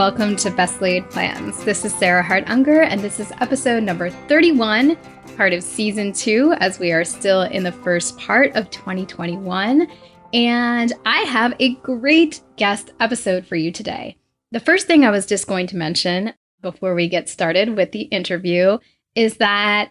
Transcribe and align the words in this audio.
welcome 0.00 0.34
to 0.34 0.50
Best 0.52 0.80
Laid 0.80 1.10
Plans. 1.10 1.62
This 1.62 1.84
is 1.84 1.94
Sarah 1.94 2.22
Hart 2.22 2.44
Unger, 2.46 2.80
and 2.80 3.02
this 3.02 3.20
is 3.20 3.30
episode 3.32 3.82
number 3.82 4.08
31, 4.08 4.96
part 5.36 5.52
of 5.52 5.62
season 5.62 6.14
two, 6.14 6.54
as 6.54 6.78
we 6.78 6.90
are 6.90 7.04
still 7.04 7.42
in 7.42 7.64
the 7.64 7.72
first 7.72 8.16
part 8.16 8.56
of 8.56 8.70
2021. 8.70 9.86
And 10.32 10.92
I 11.04 11.18
have 11.24 11.52
a 11.60 11.74
great 11.74 12.40
guest 12.56 12.94
episode 12.98 13.44
for 13.44 13.56
you 13.56 13.70
today. 13.70 14.16
The 14.52 14.60
first 14.60 14.86
thing 14.86 15.04
I 15.04 15.10
was 15.10 15.26
just 15.26 15.46
going 15.46 15.66
to 15.66 15.76
mention 15.76 16.32
before 16.62 16.94
we 16.94 17.06
get 17.06 17.28
started 17.28 17.76
with 17.76 17.92
the 17.92 18.04
interview 18.04 18.78
is 19.14 19.36
that 19.36 19.90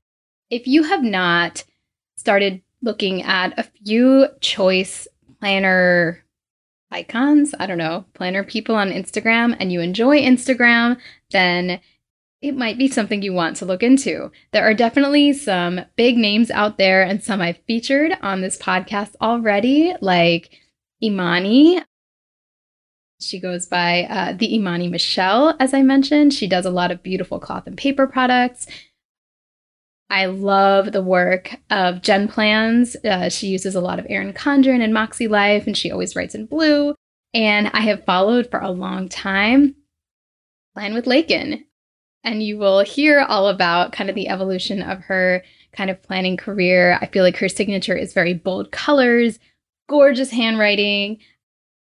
if 0.50 0.65
you 0.65 0.82
have 0.82 1.04
not 1.04 1.64
started 2.15 2.64
looking 2.82 3.21
at 3.21 3.60
a 3.60 3.69
few 3.86 4.25
choice 4.41 5.07
planner 5.39 6.25
icons, 6.92 7.54
I 7.60 7.66
don't 7.66 7.78
know, 7.78 8.06
planner 8.14 8.43
people 8.43 8.75
on 8.75 8.92
Instagram, 8.92 9.56
and 9.60 9.71
you 9.71 9.82
enjoy 9.82 10.21
Instagram, 10.21 10.98
then 11.32 11.79
it 12.42 12.56
might 12.56 12.78
be 12.78 12.88
something 12.88 13.21
you 13.21 13.34
want 13.34 13.57
to 13.57 13.65
look 13.65 13.84
into. 13.84 14.32
There 14.52 14.64
are 14.64 14.74
definitely 14.74 15.34
some 15.34 15.82
big 15.96 16.18
names 16.18 16.50
out 16.52 16.78
there, 16.78 17.04
and 17.04 17.24
some 17.24 17.42
I've 17.42 17.60
featured 17.68 18.14
on 18.21 18.42
this 18.42 18.57
podcast 18.57 19.15
already, 19.21 19.93
like 20.02 20.57
Imani. 21.04 21.82
She 23.21 23.40
goes 23.40 23.65
by 23.65 24.04
uh, 24.04 24.34
the 24.34 24.56
Imani 24.56 24.87
Michelle, 24.87 25.56
as 25.60 25.74
I 25.74 25.82
mentioned. 25.82 26.34
She 26.34 26.48
does 26.48 26.65
a 26.65 26.71
lot 26.71 26.92
of 26.92 27.04
beautiful 27.04 27.40
cloth 27.40 27.68
and 27.68 27.78
paper 27.78 28.07
products. 28.07 28.65
I 30.09 30.25
love 30.25 30.91
the 30.91 31.04
work 31.04 31.55
of 31.69 32.02
Jen 32.02 32.27
Plans. 32.27 32.95
Uh, 33.05 33.30
she 33.30 33.47
uses 33.47 33.75
a 33.75 33.81
lot 33.81 34.00
of 34.00 34.08
Erin 34.09 34.34
Condren 34.34 34.81
and 34.81 34.94
Moxie 34.94 35.28
Life, 35.28 35.67
and 35.67 35.78
she 35.78 35.92
always 35.92 36.16
writes 36.16 36.34
in 36.34 36.47
blue. 36.47 36.95
And 37.34 37.70
I 37.73 37.81
have 37.81 38.06
followed 38.06 38.50
for 38.50 38.59
a 38.59 38.72
long 38.72 39.08
time 39.08 39.75
Plan 40.73 40.94
with 40.94 41.06
Laken. 41.06 41.66
And 42.23 42.44
you 42.44 42.58
will 42.58 42.81
hear 42.81 43.22
all 43.22 43.47
about 43.47 43.92
kind 43.92 44.09
of 44.09 44.16
the 44.16 44.30
evolution 44.30 44.81
of 44.81 45.00
her 45.02 45.44
kind 45.72 45.89
of 45.89 46.02
planning 46.02 46.38
career. 46.38 46.97
I 47.02 47.06
feel 47.06 47.23
like 47.23 47.38
her 47.38 47.50
signature 47.50 47.95
is 47.95 48.14
very 48.14 48.34
bold 48.34 48.72
colors, 48.72 49.39
gorgeous 49.88 50.31
handwriting, 50.31 51.19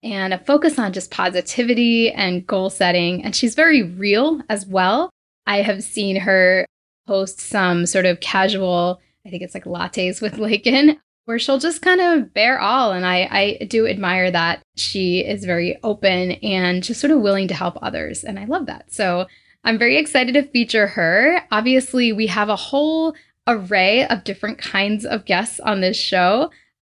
and 0.03 0.33
a 0.33 0.37
focus 0.39 0.77
on 0.77 0.93
just 0.93 1.11
positivity 1.11 2.11
and 2.11 2.45
goal 2.45 2.69
setting. 2.69 3.23
And 3.23 3.35
she's 3.35 3.55
very 3.55 3.81
real 3.81 4.41
as 4.49 4.65
well. 4.65 5.09
I 5.47 5.61
have 5.61 5.83
seen 5.83 6.17
her 6.17 6.65
post 7.07 7.39
some 7.39 7.85
sort 7.85 8.05
of 8.05 8.19
casual, 8.19 8.99
I 9.25 9.29
think 9.29 9.43
it's 9.43 9.53
like 9.53 9.65
lattes 9.65 10.21
with 10.21 10.33
Laken, 10.37 10.97
where 11.25 11.39
she'll 11.39 11.59
just 11.59 11.81
kind 11.81 12.01
of 12.01 12.33
bear 12.33 12.59
all. 12.59 12.91
And 12.91 13.05
I, 13.05 13.57
I 13.59 13.65
do 13.65 13.87
admire 13.87 14.31
that 14.31 14.61
she 14.75 15.19
is 15.19 15.43
very 15.43 15.77
open 15.83 16.31
and 16.31 16.83
just 16.83 17.01
sort 17.01 17.11
of 17.11 17.21
willing 17.21 17.47
to 17.47 17.55
help 17.55 17.77
others. 17.81 18.23
And 18.23 18.39
I 18.39 18.45
love 18.45 18.67
that. 18.67 18.91
So 18.91 19.25
I'm 19.63 19.79
very 19.79 19.97
excited 19.97 20.33
to 20.33 20.43
feature 20.43 20.87
her. 20.87 21.41
Obviously, 21.51 22.13
we 22.13 22.27
have 22.27 22.49
a 22.49 22.55
whole 22.55 23.15
array 23.47 24.05
of 24.07 24.23
different 24.23 24.59
kinds 24.59 25.05
of 25.05 25.25
guests 25.25 25.59
on 25.59 25.81
this 25.81 25.97
show. 25.97 26.51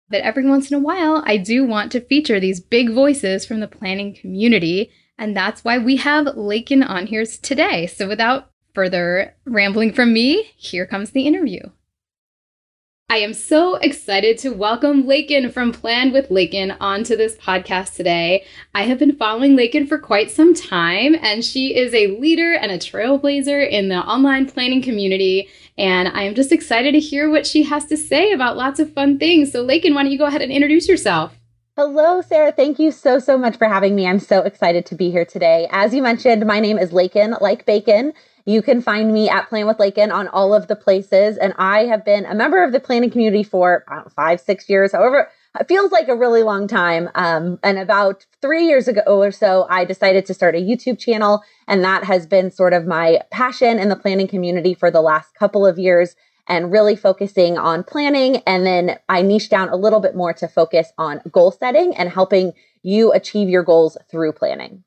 But 0.10 0.22
every 0.22 0.48
once 0.48 0.72
in 0.72 0.78
a 0.78 0.82
while, 0.82 1.24
I 1.26 1.38
do 1.38 1.66
want 1.66 1.92
to 1.94 2.02
feature 2.02 2.40
these 2.40 2.60
big 2.60 2.92
voices 2.92 3.46
from 3.46 3.60
the 3.60 3.68
planning 3.68 4.14
community. 4.14 4.92
And 5.18 5.36
that's 5.36 5.64
why 5.64 5.78
we 5.78 5.98
have 5.98 6.26
Laken 6.28 6.88
on 6.88 7.08
here 7.08 7.26
today. 7.26 7.88
So 7.88 8.08
without 8.08 8.51
further 8.74 9.36
rambling 9.46 9.94
from 9.94 10.14
me, 10.14 10.52
here 10.56 10.86
comes 10.86 11.12
the 11.12 11.28
interview. 11.28 11.62
I 13.12 13.18
am 13.18 13.34
so 13.34 13.76
excited 13.76 14.38
to 14.38 14.52
welcome 14.52 15.04
Laken 15.04 15.52
from 15.52 15.74
Plan 15.74 16.14
with 16.14 16.30
Laken 16.30 16.78
onto 16.80 17.18
this 17.18 17.36
podcast 17.36 17.98
today. 17.98 18.46
I 18.74 18.84
have 18.84 19.00
been 19.00 19.18
following 19.18 19.58
Laken 19.58 19.90
for 19.90 20.00
quite 20.00 20.32
some 20.32 20.54
time, 20.54 21.16
and 21.22 21.44
she 21.44 21.76
is 21.76 21.94
a 21.94 22.18
leader 22.22 22.54
and 22.54 22.72
a 22.72 22.78
trailblazer 22.78 23.70
in 23.70 23.90
the 23.90 23.98
online 23.98 24.50
planning 24.50 24.82
community. 24.82 25.50
And 25.78 26.08
I 26.08 26.24
am 26.24 26.36
just 26.36 26.54
excited 26.54 26.94
to 26.94 27.02
hear 27.02 27.30
what 27.30 27.46
she 27.46 27.64
has 27.64 27.84
to 27.88 27.98
say 27.98 28.32
about 28.32 28.56
lots 28.56 28.80
of 28.80 28.94
fun 28.94 29.20
things. 29.20 29.52
So, 29.52 29.62
Laken, 29.62 29.94
why 29.94 30.04
don't 30.04 30.12
you 30.14 30.18
go 30.18 30.28
ahead 30.28 30.42
and 30.42 30.52
introduce 30.52 30.88
yourself? 30.88 31.38
Hello, 31.76 32.22
Sarah. 32.22 32.54
Thank 32.54 32.80
you 32.80 32.92
so, 32.92 33.20
so 33.20 33.38
much 33.38 33.58
for 33.58 33.68
having 33.68 33.94
me. 33.94 34.08
I'm 34.08 34.20
so 34.20 34.40
excited 34.40 34.86
to 34.86 34.96
be 34.96 35.12
here 35.12 35.26
today. 35.26 35.68
As 35.72 35.94
you 35.94 36.02
mentioned, 36.02 36.46
my 36.46 36.62
name 36.62 36.78
is 36.78 36.92
Laken, 36.92 37.42
like 37.42 37.66
bacon. 37.66 38.14
You 38.46 38.62
can 38.62 38.82
find 38.82 39.14
me 39.14 39.30
at 39.30 39.50
Plan 39.50 39.68
with 39.68 39.78
Laken 39.78 40.12
on 40.12 40.28
all 40.28 40.54
of 40.54 40.68
the 40.68 40.76
places. 40.76 41.38
And 41.38 41.54
I 41.58 41.86
have 41.86 42.04
been 42.04 42.26
a 42.26 42.36
member 42.36 42.64
of 42.64 42.72
the 42.72 42.80
planning 42.80 43.10
community 43.10 43.44
for 43.44 43.84
know, 43.90 44.08
five, 44.16 44.40
six 44.42 44.70
years. 44.70 44.92
However, 44.92 45.30
it 45.60 45.68
feels 45.68 45.92
like 45.92 46.08
a 46.08 46.16
really 46.16 46.44
long 46.44 46.68
time. 46.68 47.10
Um, 47.14 47.60
and 47.64 47.78
about 47.78 48.26
three 48.42 48.66
years 48.66 48.88
ago 48.88 49.02
or 49.06 49.32
so, 49.32 49.68
I 49.70 49.86
decided 49.86 50.26
to 50.26 50.34
start 50.34 50.56
a 50.56 50.60
YouTube 50.60 50.98
channel. 50.98 51.44
And 51.68 51.84
that 51.84 52.04
has 52.06 52.26
been 52.26 52.52
sort 52.52 52.74
of 52.74 52.88
my 52.88 53.22
passion 53.32 53.78
in 53.78 53.90
the 53.90 53.96
planning 53.96 54.28
community 54.28 54.74
for 54.74 54.90
the 54.90 55.02
last 55.02 55.36
couple 55.36 55.66
of 55.66 55.78
years 55.78 56.16
and 56.48 56.72
really 56.72 56.96
focusing 56.96 57.58
on 57.58 57.84
planning. 57.84 58.38
And 58.48 58.66
then 58.66 58.98
I 59.08 59.22
niche 59.22 59.50
down 59.50 59.70
a 59.70 59.76
little 59.76 60.00
bit 60.00 60.16
more 60.16 60.34
to 60.34 60.48
focus 60.48 60.92
on 60.98 61.22
goal 61.32 61.52
setting 61.52 61.96
and 61.96 62.10
helping 62.10 62.54
you 62.82 63.12
achieve 63.14 63.50
your 63.50 63.64
goals 63.64 63.98
through 64.10 64.34
planning. 64.34 64.84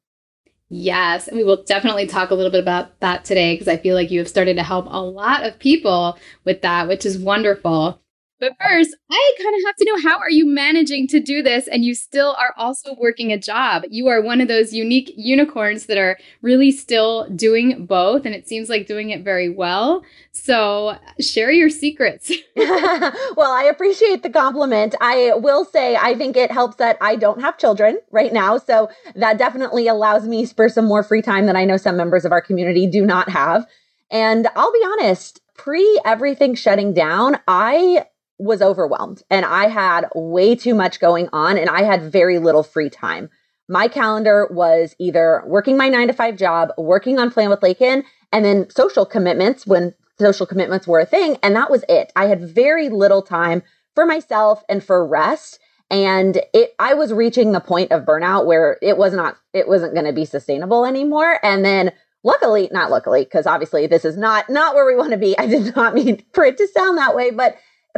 Yes, 0.70 1.28
and 1.28 1.36
we 1.36 1.44
will 1.44 1.62
definitely 1.62 2.06
talk 2.06 2.30
a 2.30 2.34
little 2.34 2.50
bit 2.50 2.60
about 2.62 2.98
that 3.00 3.24
today 3.24 3.54
because 3.54 3.68
I 3.68 3.76
feel 3.76 3.94
like 3.94 4.10
you 4.10 4.18
have 4.18 4.28
started 4.28 4.56
to 4.56 4.62
help 4.62 4.86
a 4.88 5.00
lot 5.00 5.44
of 5.44 5.58
people 5.58 6.18
with 6.44 6.62
that, 6.62 6.88
which 6.88 7.06
is 7.06 7.18
wonderful. 7.18 8.00
But 8.40 8.52
first, 8.60 8.96
I 9.10 9.32
kind 9.42 9.54
of 9.54 9.62
have 9.66 9.76
to 9.76 9.84
know 9.86 10.10
how 10.10 10.18
are 10.18 10.30
you 10.30 10.46
managing 10.46 11.06
to 11.08 11.20
do 11.20 11.42
this 11.42 11.68
and 11.68 11.84
you 11.84 11.94
still 11.94 12.36
are 12.38 12.52
also 12.56 12.94
working 12.98 13.32
a 13.32 13.38
job? 13.38 13.84
You 13.88 14.08
are 14.08 14.20
one 14.20 14.40
of 14.40 14.48
those 14.48 14.72
unique 14.72 15.12
unicorns 15.16 15.86
that 15.86 15.98
are 15.98 16.18
really 16.42 16.70
still 16.70 17.28
doing 17.30 17.86
both 17.86 18.26
and 18.26 18.34
it 18.34 18.48
seems 18.48 18.68
like 18.68 18.86
doing 18.86 19.10
it 19.10 19.22
very 19.22 19.48
well. 19.48 20.02
So, 20.32 20.98
share 21.20 21.52
your 21.52 21.70
secrets. 21.70 22.32
well, 22.56 23.52
I 23.52 23.68
appreciate 23.70 24.22
the 24.22 24.30
compliment. 24.30 24.94
I 25.00 25.32
will 25.36 25.64
say 25.64 25.96
I 25.96 26.14
think 26.14 26.36
it 26.36 26.50
helps 26.50 26.76
that 26.76 26.96
I 27.00 27.16
don't 27.16 27.40
have 27.40 27.58
children 27.58 27.98
right 28.10 28.32
now, 28.32 28.58
so 28.58 28.88
that 29.14 29.38
definitely 29.38 29.88
allows 29.88 30.26
me 30.26 30.46
for 30.46 30.68
some 30.68 30.84
more 30.86 31.02
free 31.02 31.22
time 31.22 31.46
that 31.46 31.56
I 31.56 31.64
know 31.64 31.76
some 31.76 31.96
members 31.96 32.24
of 32.24 32.32
our 32.32 32.40
community 32.40 32.86
do 32.86 33.04
not 33.04 33.28
have. 33.28 33.66
And 34.10 34.48
I'll 34.54 34.72
be 34.72 34.84
honest, 34.84 35.40
pre 35.54 36.00
everything 36.04 36.54
shutting 36.54 36.94
down, 36.94 37.38
I 37.48 38.06
was 38.38 38.60
overwhelmed 38.60 39.22
and 39.30 39.44
I 39.44 39.68
had 39.68 40.08
way 40.14 40.56
too 40.56 40.74
much 40.74 41.00
going 41.00 41.28
on 41.32 41.56
and 41.56 41.70
I 41.70 41.82
had 41.82 42.10
very 42.10 42.38
little 42.38 42.62
free 42.62 42.90
time. 42.90 43.30
My 43.68 43.88
calendar 43.88 44.48
was 44.50 44.94
either 44.98 45.42
working 45.46 45.76
my 45.76 45.88
nine 45.88 46.08
to 46.08 46.12
five 46.12 46.36
job, 46.36 46.70
working 46.76 47.18
on 47.18 47.30
Plan 47.30 47.48
with 47.48 47.60
Laken, 47.60 48.04
and 48.32 48.44
then 48.44 48.68
social 48.68 49.06
commitments 49.06 49.66
when 49.66 49.94
social 50.18 50.46
commitments 50.46 50.86
were 50.86 51.00
a 51.00 51.06
thing. 51.06 51.38
And 51.42 51.56
that 51.56 51.70
was 51.70 51.84
it. 51.88 52.12
I 52.14 52.26
had 52.26 52.42
very 52.42 52.88
little 52.88 53.22
time 53.22 53.62
for 53.94 54.04
myself 54.04 54.62
and 54.68 54.82
for 54.82 55.06
rest. 55.06 55.58
And 55.90 56.40
it, 56.52 56.74
I 56.78 56.94
was 56.94 57.12
reaching 57.12 57.52
the 57.52 57.60
point 57.60 57.92
of 57.92 58.04
burnout 58.04 58.46
where 58.46 58.78
it 58.82 58.96
was 58.96 59.14
not, 59.14 59.36
it 59.52 59.68
wasn't 59.68 59.94
going 59.94 60.06
to 60.06 60.12
be 60.12 60.24
sustainable 60.24 60.84
anymore. 60.84 61.38
And 61.42 61.64
then 61.64 61.92
luckily, 62.22 62.68
not 62.72 62.90
luckily, 62.90 63.24
because 63.24 63.46
obviously 63.46 63.86
this 63.86 64.04
is 64.04 64.16
not, 64.16 64.48
not 64.50 64.74
where 64.74 64.86
we 64.86 64.96
want 64.96 65.12
to 65.12 65.18
be. 65.18 65.38
I 65.38 65.46
did 65.46 65.76
not 65.76 65.94
mean 65.94 66.24
for 66.32 66.44
it 66.44 66.56
to 66.58 66.68
sound 66.68 66.98
that 66.98 67.14
way, 67.14 67.30
but 67.30 67.56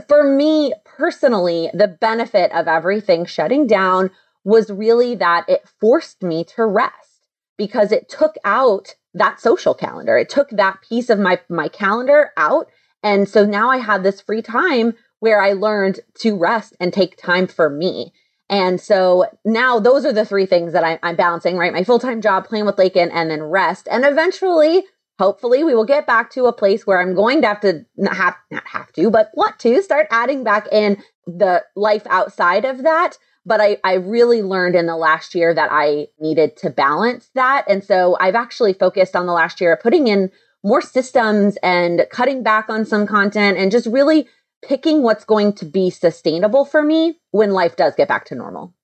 for 0.09 0.25
me 0.25 0.73
personally, 0.84 1.71
the 1.73 1.89
benefit 1.89 2.53
of 2.53 2.69
everything 2.69 3.25
shutting 3.25 3.67
down 3.67 4.11
was 4.45 4.71
really 4.71 5.15
that 5.17 5.45
it 5.49 5.69
forced 5.81 6.23
me 6.23 6.45
to 6.45 6.65
rest 6.65 7.27
because 7.57 7.93
it 7.93 8.09
took 8.09 8.37
out 8.45 8.95
that 9.15 9.41
social 9.41 9.75
calendar. 9.75 10.17
It 10.17 10.29
took 10.29 10.51
that 10.51 10.79
piece 10.87 11.11
of 11.11 11.19
my 11.19 11.41
my 11.49 11.69
calendar 11.69 12.31
out 12.37 12.69
and 13.06 13.29
so 13.29 13.45
now 13.45 13.70
I 13.70 13.79
had 13.79 14.03
this 14.03 14.20
free 14.20 14.43
time 14.43 14.94
where 15.20 15.41
I 15.41 15.53
learned 15.53 16.00
to 16.20 16.37
rest 16.37 16.76
and 16.81 16.93
take 16.93 17.17
time 17.17 17.47
for 17.47 17.70
me. 17.70 18.12
And 18.49 18.81
so 18.81 19.26
now 19.44 19.79
those 19.79 20.05
are 20.05 20.12
the 20.12 20.25
three 20.25 20.47
things 20.47 20.73
that 20.73 20.82
I, 20.82 20.99
am 21.09 21.15
balancing, 21.15 21.56
right? 21.56 21.73
My 21.73 21.85
full 21.85 22.00
time 22.00 22.20
job, 22.20 22.47
playing 22.47 22.67
with 22.67 22.76
Laken, 22.76 23.11
and 23.12 23.31
then 23.31 23.44
rest. 23.44 23.87
And 23.91 24.05
eventually 24.05 24.85
hopefully 25.19 25.65
we 25.65 25.75
will 25.75 25.85
get 25.85 26.07
back 26.07 26.31
to 26.31 26.47
a 26.47 26.53
place 26.53 26.87
where 26.87 27.01
I'm 27.01 27.15
going 27.15 27.43
to 27.43 27.49
have 27.49 27.61
to 27.61 27.85
not 27.97 28.17
have 28.17 28.37
not 28.51 28.67
have 28.67 28.93
to, 28.93 29.11
but 29.11 29.31
want 29.35 29.59
to 29.61 29.83
start 29.83 30.07
adding 30.11 30.45
back 30.45 30.69
in 30.71 31.03
the 31.27 31.65
life 31.75 32.07
outside 32.09 32.65
of 32.65 32.83
that. 32.83 33.19
But 33.45 33.61
I, 33.61 33.79
I 33.85 33.95
really 33.95 34.43
learned 34.43 34.75
in 34.75 34.87
the 34.87 34.97
last 34.97 35.35
year 35.35 35.55
that 35.55 35.69
I 35.71 36.09
needed 36.19 36.57
to 36.59 36.71
balance 36.71 37.31
that. 37.35 37.65
And 37.69 37.85
so 37.85 38.17
I've 38.21 38.35
actually 38.35 38.73
focused 38.73 39.15
on 39.15 39.27
the 39.27 39.33
last 39.33 39.61
year 39.61 39.75
of 39.75 39.81
putting 39.81 40.09
in 40.09 40.33
more 40.65 40.83
systems 40.83 41.57
and 41.63 42.07
cutting 42.11 42.43
back 42.43 42.69
on 42.69 42.85
some 42.85 43.07
content 43.07 43.57
and 43.57 43.71
just 43.71 43.87
really 43.87 44.27
picking 44.63 45.03
what's 45.03 45.25
going 45.25 45.53
to 45.53 45.65
be 45.65 45.91
sustainable 45.91 46.65
for 46.65 46.83
me 46.83 47.21
when 47.31 47.53
life 47.53 47.77
does 47.77 47.95
get 47.95 48.09
back 48.09 48.25
to 48.27 48.35
normal. 48.35 48.75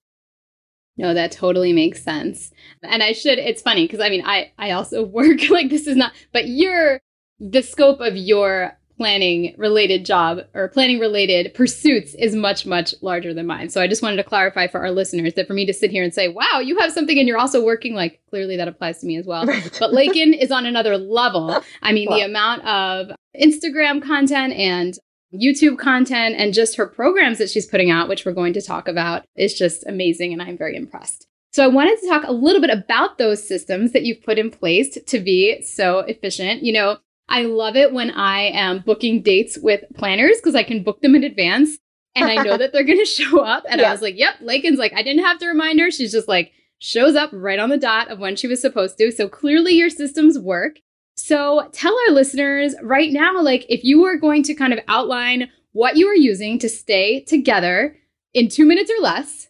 No, 0.97 1.15
that 1.15 1.33
totally 1.33 1.73
makes 1.73 2.03
sense. 2.03 2.53
And 2.83 3.03
I 3.03 3.13
should, 3.13 3.39
it's 3.39 3.63
funny 3.63 3.85
because 3.85 4.01
I 4.01 4.11
mean, 4.11 4.25
I, 4.25 4.53
I 4.59 4.73
also 4.73 5.03
work 5.07 5.49
like 5.51 5.71
this 5.71 5.87
is 5.87 5.97
not, 5.97 6.13
but 6.33 6.49
your, 6.49 7.01
the 7.41 7.63
scope 7.63 8.01
of 8.01 8.17
your 8.17 8.79
planning 8.99 9.55
related 9.59 10.05
job 10.05 10.39
or 10.55 10.69
planning 10.69 11.01
related 11.01 11.53
pursuits 11.55 12.15
is 12.15 12.37
much, 12.37 12.67
much 12.67 12.95
larger 13.01 13.35
than 13.35 13.47
mine. 13.47 13.69
So 13.69 13.81
I 13.81 13.89
just 13.89 14.03
wanted 14.03 14.17
to 14.17 14.25
clarify 14.25 14.69
for 14.69 14.81
our 14.81 14.91
listeners 14.91 15.35
that 15.35 15.47
for 15.47 15.55
me 15.55 15.67
to 15.67 15.73
sit 15.73 15.91
here 15.91 16.05
and 16.05 16.15
say, 16.15 16.29
wow, 16.29 16.61
you 16.61 16.79
have 16.79 16.93
something 16.93 17.19
and 17.19 17.27
you're 17.27 17.39
also 17.39 17.65
working, 17.65 17.95
like 17.95 18.21
clearly 18.31 18.57
that 18.59 18.69
applies 18.69 19.01
to 19.01 19.07
me 19.07 19.17
as 19.17 19.27
well. 19.27 19.47
Right. 19.47 19.77
But 19.81 19.91
Laken 19.93 20.39
is 20.39 20.53
on 20.53 20.67
another 20.67 20.99
level. 20.99 21.63
I 21.83 21.93
mean, 21.93 22.09
the 22.11 22.21
amount 22.21 22.65
of 22.65 23.17
Instagram 23.41 24.03
content 24.03 24.53
and 24.53 24.97
YouTube 25.35 25.79
content 25.79 26.35
and 26.37 26.55
just 26.55 26.77
her 26.77 26.87
programs 26.87 27.39
that 27.39 27.51
she's 27.51 27.67
putting 27.67 27.91
out, 27.91 28.09
which 28.09 28.25
we're 28.25 28.33
going 28.33 28.53
to 28.55 28.63
talk 28.63 28.89
about, 28.89 29.25
is 29.37 29.55
just 29.55 29.87
amazing. 29.87 30.33
And 30.33 30.43
I'm 30.43 30.59
very 30.59 30.77
impressed. 30.77 31.27
So 31.53 31.63
I 31.63 31.69
wanted 31.69 32.01
to 32.01 32.09
talk 32.09 32.25
a 32.27 32.33
little 32.33 32.61
bit 32.61 32.71
about 32.71 33.19
those 33.19 33.47
systems 33.47 33.93
that 33.93 34.05
you've 34.05 34.23
put 34.23 34.39
in 34.39 34.51
place 34.51 34.99
to 35.07 35.21
be 35.21 35.61
so 35.63 36.01
efficient. 36.01 36.63
You 36.63 36.73
know, 36.73 36.99
I 37.29 37.43
love 37.43 37.77
it 37.77 37.93
when 37.93 38.11
I 38.11 38.43
am 38.51 38.81
booking 38.81 39.23
dates 39.23 39.59
with 39.59 39.85
planners 39.95 40.37
because 40.37 40.55
I 40.55 40.63
can 40.63 40.83
book 40.83 41.03
them 41.03 41.15
in 41.15 41.25
advance 41.25 41.79
and 42.15 42.31
I 42.31 42.43
know 42.43 42.57
that 42.57 42.73
they're 42.73 42.85
going 42.85 42.99
to 43.05 43.05
show 43.05 43.41
up. 43.41 43.65
And 43.69 43.81
yeah. 43.81 43.89
I 43.89 43.93
was 43.93 44.03
like, 44.03 44.19
yep, 44.19 44.35
Laken's 44.41 44.79
like, 44.79 44.93
I 44.95 45.03
didn't 45.03 45.25
have 45.25 45.39
to 45.39 45.47
remind 45.47 45.81
her. 45.81 45.91
She's 45.91 46.13
just 46.13 46.29
like, 46.29 46.53
shows 46.79 47.15
up 47.15 47.31
right 47.33 47.59
on 47.59 47.69
the 47.69 47.79
dot 47.79 48.11
of 48.11 48.19
when 48.19 48.35
she 48.35 48.49
was 48.49 48.61
supposed 48.61 48.99
to. 48.99 49.13
So 49.13 49.29
clearly 49.29 49.75
your 49.75 49.91
systems 49.91 50.39
work. 50.39 50.77
So 51.15 51.69
tell 51.73 51.97
our 52.07 52.15
listeners 52.15 52.75
right 52.83 53.13
now, 53.13 53.41
like, 53.41 53.67
if 53.69 53.85
you 53.85 54.01
were 54.01 54.17
going 54.17 54.43
to 54.45 54.55
kind 54.55 54.73
of 54.73 54.81
outline 54.89 55.51
what 55.73 55.97
you 55.97 56.07
are 56.09 56.15
using 56.15 56.59
to 56.61 56.69
stay 56.69 57.21
together 57.21 57.97
in 58.35 58.49
two 58.49 58.67
minutes 58.67 58.91
or 58.91 59.03
less, 59.03 59.49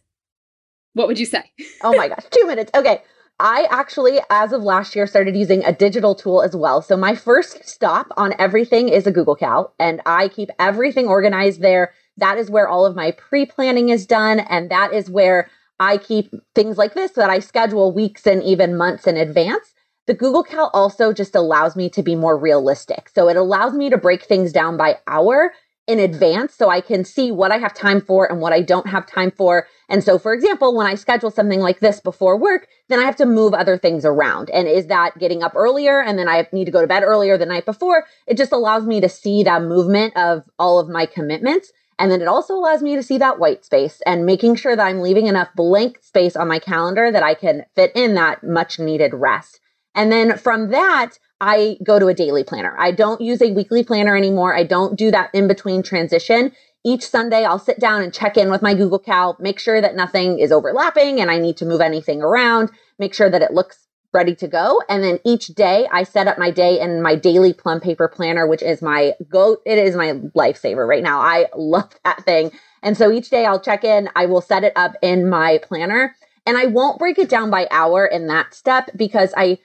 what 0.94 1.06
would 1.06 1.18
you 1.18 1.26
say? 1.26 1.50
oh 1.82 1.96
my 1.96 2.08
gosh, 2.08 2.24
two 2.30 2.46
minutes. 2.46 2.70
Okay. 2.74 3.02
I 3.40 3.66
actually, 3.70 4.20
as 4.30 4.52
of 4.52 4.62
last 4.62 4.94
year, 4.94 5.06
started 5.06 5.34
using 5.34 5.64
a 5.64 5.72
digital 5.72 6.14
tool 6.14 6.42
as 6.42 6.54
well. 6.54 6.80
So 6.80 6.96
my 6.96 7.16
first 7.16 7.66
stop 7.68 8.06
on 8.16 8.34
everything 8.38 8.88
is 8.88 9.06
a 9.06 9.10
Google 9.10 9.34
Cal, 9.34 9.74
and 9.80 10.00
I 10.06 10.28
keep 10.28 10.50
everything 10.60 11.08
organized 11.08 11.60
there. 11.60 11.92
That 12.18 12.38
is 12.38 12.50
where 12.50 12.68
all 12.68 12.86
of 12.86 12.94
my 12.94 13.12
pre 13.12 13.46
planning 13.46 13.88
is 13.88 14.06
done. 14.06 14.40
And 14.40 14.70
that 14.70 14.92
is 14.92 15.10
where 15.10 15.50
I 15.80 15.96
keep 15.96 16.32
things 16.54 16.78
like 16.78 16.94
this 16.94 17.12
that 17.12 17.30
I 17.30 17.40
schedule 17.40 17.92
weeks 17.92 18.26
and 18.26 18.42
even 18.44 18.76
months 18.76 19.06
in 19.06 19.16
advance. 19.16 19.74
The 20.12 20.18
Google 20.18 20.42
Cal 20.42 20.70
also 20.74 21.14
just 21.14 21.34
allows 21.34 21.74
me 21.74 21.88
to 21.88 22.02
be 22.02 22.14
more 22.14 22.36
realistic. 22.36 23.08
So 23.14 23.30
it 23.30 23.36
allows 23.38 23.72
me 23.72 23.88
to 23.88 23.96
break 23.96 24.24
things 24.24 24.52
down 24.52 24.76
by 24.76 24.98
hour 25.06 25.54
in 25.86 25.98
advance 25.98 26.54
so 26.54 26.68
I 26.68 26.82
can 26.82 27.02
see 27.02 27.32
what 27.32 27.50
I 27.50 27.56
have 27.56 27.72
time 27.72 28.02
for 28.02 28.30
and 28.30 28.38
what 28.38 28.52
I 28.52 28.60
don't 28.60 28.86
have 28.88 29.06
time 29.06 29.30
for. 29.30 29.66
And 29.88 30.04
so, 30.04 30.18
for 30.18 30.34
example, 30.34 30.76
when 30.76 30.86
I 30.86 30.96
schedule 30.96 31.30
something 31.30 31.60
like 31.60 31.80
this 31.80 31.98
before 31.98 32.36
work, 32.36 32.68
then 32.90 32.98
I 32.98 33.04
have 33.04 33.16
to 33.16 33.24
move 33.24 33.54
other 33.54 33.78
things 33.78 34.04
around. 34.04 34.50
And 34.50 34.68
is 34.68 34.88
that 34.88 35.18
getting 35.18 35.42
up 35.42 35.54
earlier 35.56 36.02
and 36.02 36.18
then 36.18 36.28
I 36.28 36.46
need 36.52 36.66
to 36.66 36.70
go 36.70 36.82
to 36.82 36.86
bed 36.86 37.04
earlier 37.04 37.38
the 37.38 37.46
night 37.46 37.64
before? 37.64 38.04
It 38.26 38.36
just 38.36 38.52
allows 38.52 38.84
me 38.84 39.00
to 39.00 39.08
see 39.08 39.42
that 39.44 39.62
movement 39.62 40.14
of 40.14 40.42
all 40.58 40.78
of 40.78 40.90
my 40.90 41.06
commitments. 41.06 41.72
And 41.98 42.10
then 42.10 42.20
it 42.20 42.28
also 42.28 42.52
allows 42.52 42.82
me 42.82 42.96
to 42.96 43.02
see 43.02 43.16
that 43.16 43.38
white 43.38 43.64
space 43.64 44.02
and 44.04 44.26
making 44.26 44.56
sure 44.56 44.76
that 44.76 44.86
I'm 44.86 45.00
leaving 45.00 45.26
enough 45.26 45.54
blank 45.56 46.00
space 46.02 46.36
on 46.36 46.48
my 46.48 46.58
calendar 46.58 47.10
that 47.10 47.22
I 47.22 47.32
can 47.32 47.64
fit 47.74 47.92
in 47.94 48.14
that 48.16 48.44
much 48.44 48.78
needed 48.78 49.14
rest. 49.14 49.60
And 49.94 50.10
then 50.10 50.38
from 50.38 50.70
that, 50.70 51.18
I 51.40 51.76
go 51.84 51.98
to 51.98 52.06
a 52.06 52.14
daily 52.14 52.44
planner. 52.44 52.74
I 52.78 52.92
don't 52.92 53.20
use 53.20 53.42
a 53.42 53.52
weekly 53.52 53.82
planner 53.82 54.16
anymore. 54.16 54.54
I 54.54 54.64
don't 54.64 54.96
do 54.96 55.10
that 55.10 55.30
in 55.34 55.48
between 55.48 55.82
transition. 55.82 56.52
Each 56.84 57.06
Sunday, 57.08 57.44
I'll 57.44 57.58
sit 57.58 57.78
down 57.78 58.02
and 58.02 58.12
check 58.12 58.36
in 58.36 58.50
with 58.50 58.62
my 58.62 58.74
Google 58.74 58.98
Cal, 58.98 59.36
make 59.38 59.58
sure 59.58 59.80
that 59.80 59.94
nothing 59.94 60.38
is 60.38 60.52
overlapping 60.52 61.20
and 61.20 61.30
I 61.30 61.38
need 61.38 61.56
to 61.58 61.66
move 61.66 61.80
anything 61.80 62.22
around, 62.22 62.70
make 62.98 63.14
sure 63.14 63.30
that 63.30 63.42
it 63.42 63.52
looks 63.52 63.86
ready 64.12 64.34
to 64.36 64.48
go. 64.48 64.82
And 64.88 65.02
then 65.02 65.18
each 65.24 65.48
day 65.48 65.88
I 65.90 66.02
set 66.02 66.28
up 66.28 66.38
my 66.38 66.50
day 66.50 66.80
in 66.80 67.02
my 67.02 67.14
daily 67.14 67.52
plum 67.52 67.80
paper 67.80 68.08
planner, 68.08 68.46
which 68.46 68.62
is 68.62 68.82
my 68.82 69.14
go, 69.28 69.56
it 69.64 69.78
is 69.78 69.96
my 69.96 70.14
lifesaver 70.36 70.86
right 70.86 71.02
now. 71.02 71.20
I 71.20 71.46
love 71.56 71.94
that 72.04 72.24
thing. 72.24 72.50
And 72.82 72.96
so 72.96 73.10
each 73.10 73.30
day 73.30 73.46
I'll 73.46 73.60
check 73.60 73.84
in, 73.84 74.08
I 74.14 74.26
will 74.26 74.40
set 74.40 74.64
it 74.64 74.72
up 74.76 74.94
in 75.02 75.28
my 75.28 75.58
planner 75.62 76.14
and 76.44 76.56
I 76.56 76.66
won't 76.66 76.98
break 76.98 77.18
it 77.18 77.28
down 77.28 77.50
by 77.50 77.68
hour 77.70 78.04
in 78.06 78.26
that 78.26 78.54
step 78.54 78.90
because 78.96 79.32
I, 79.36 79.58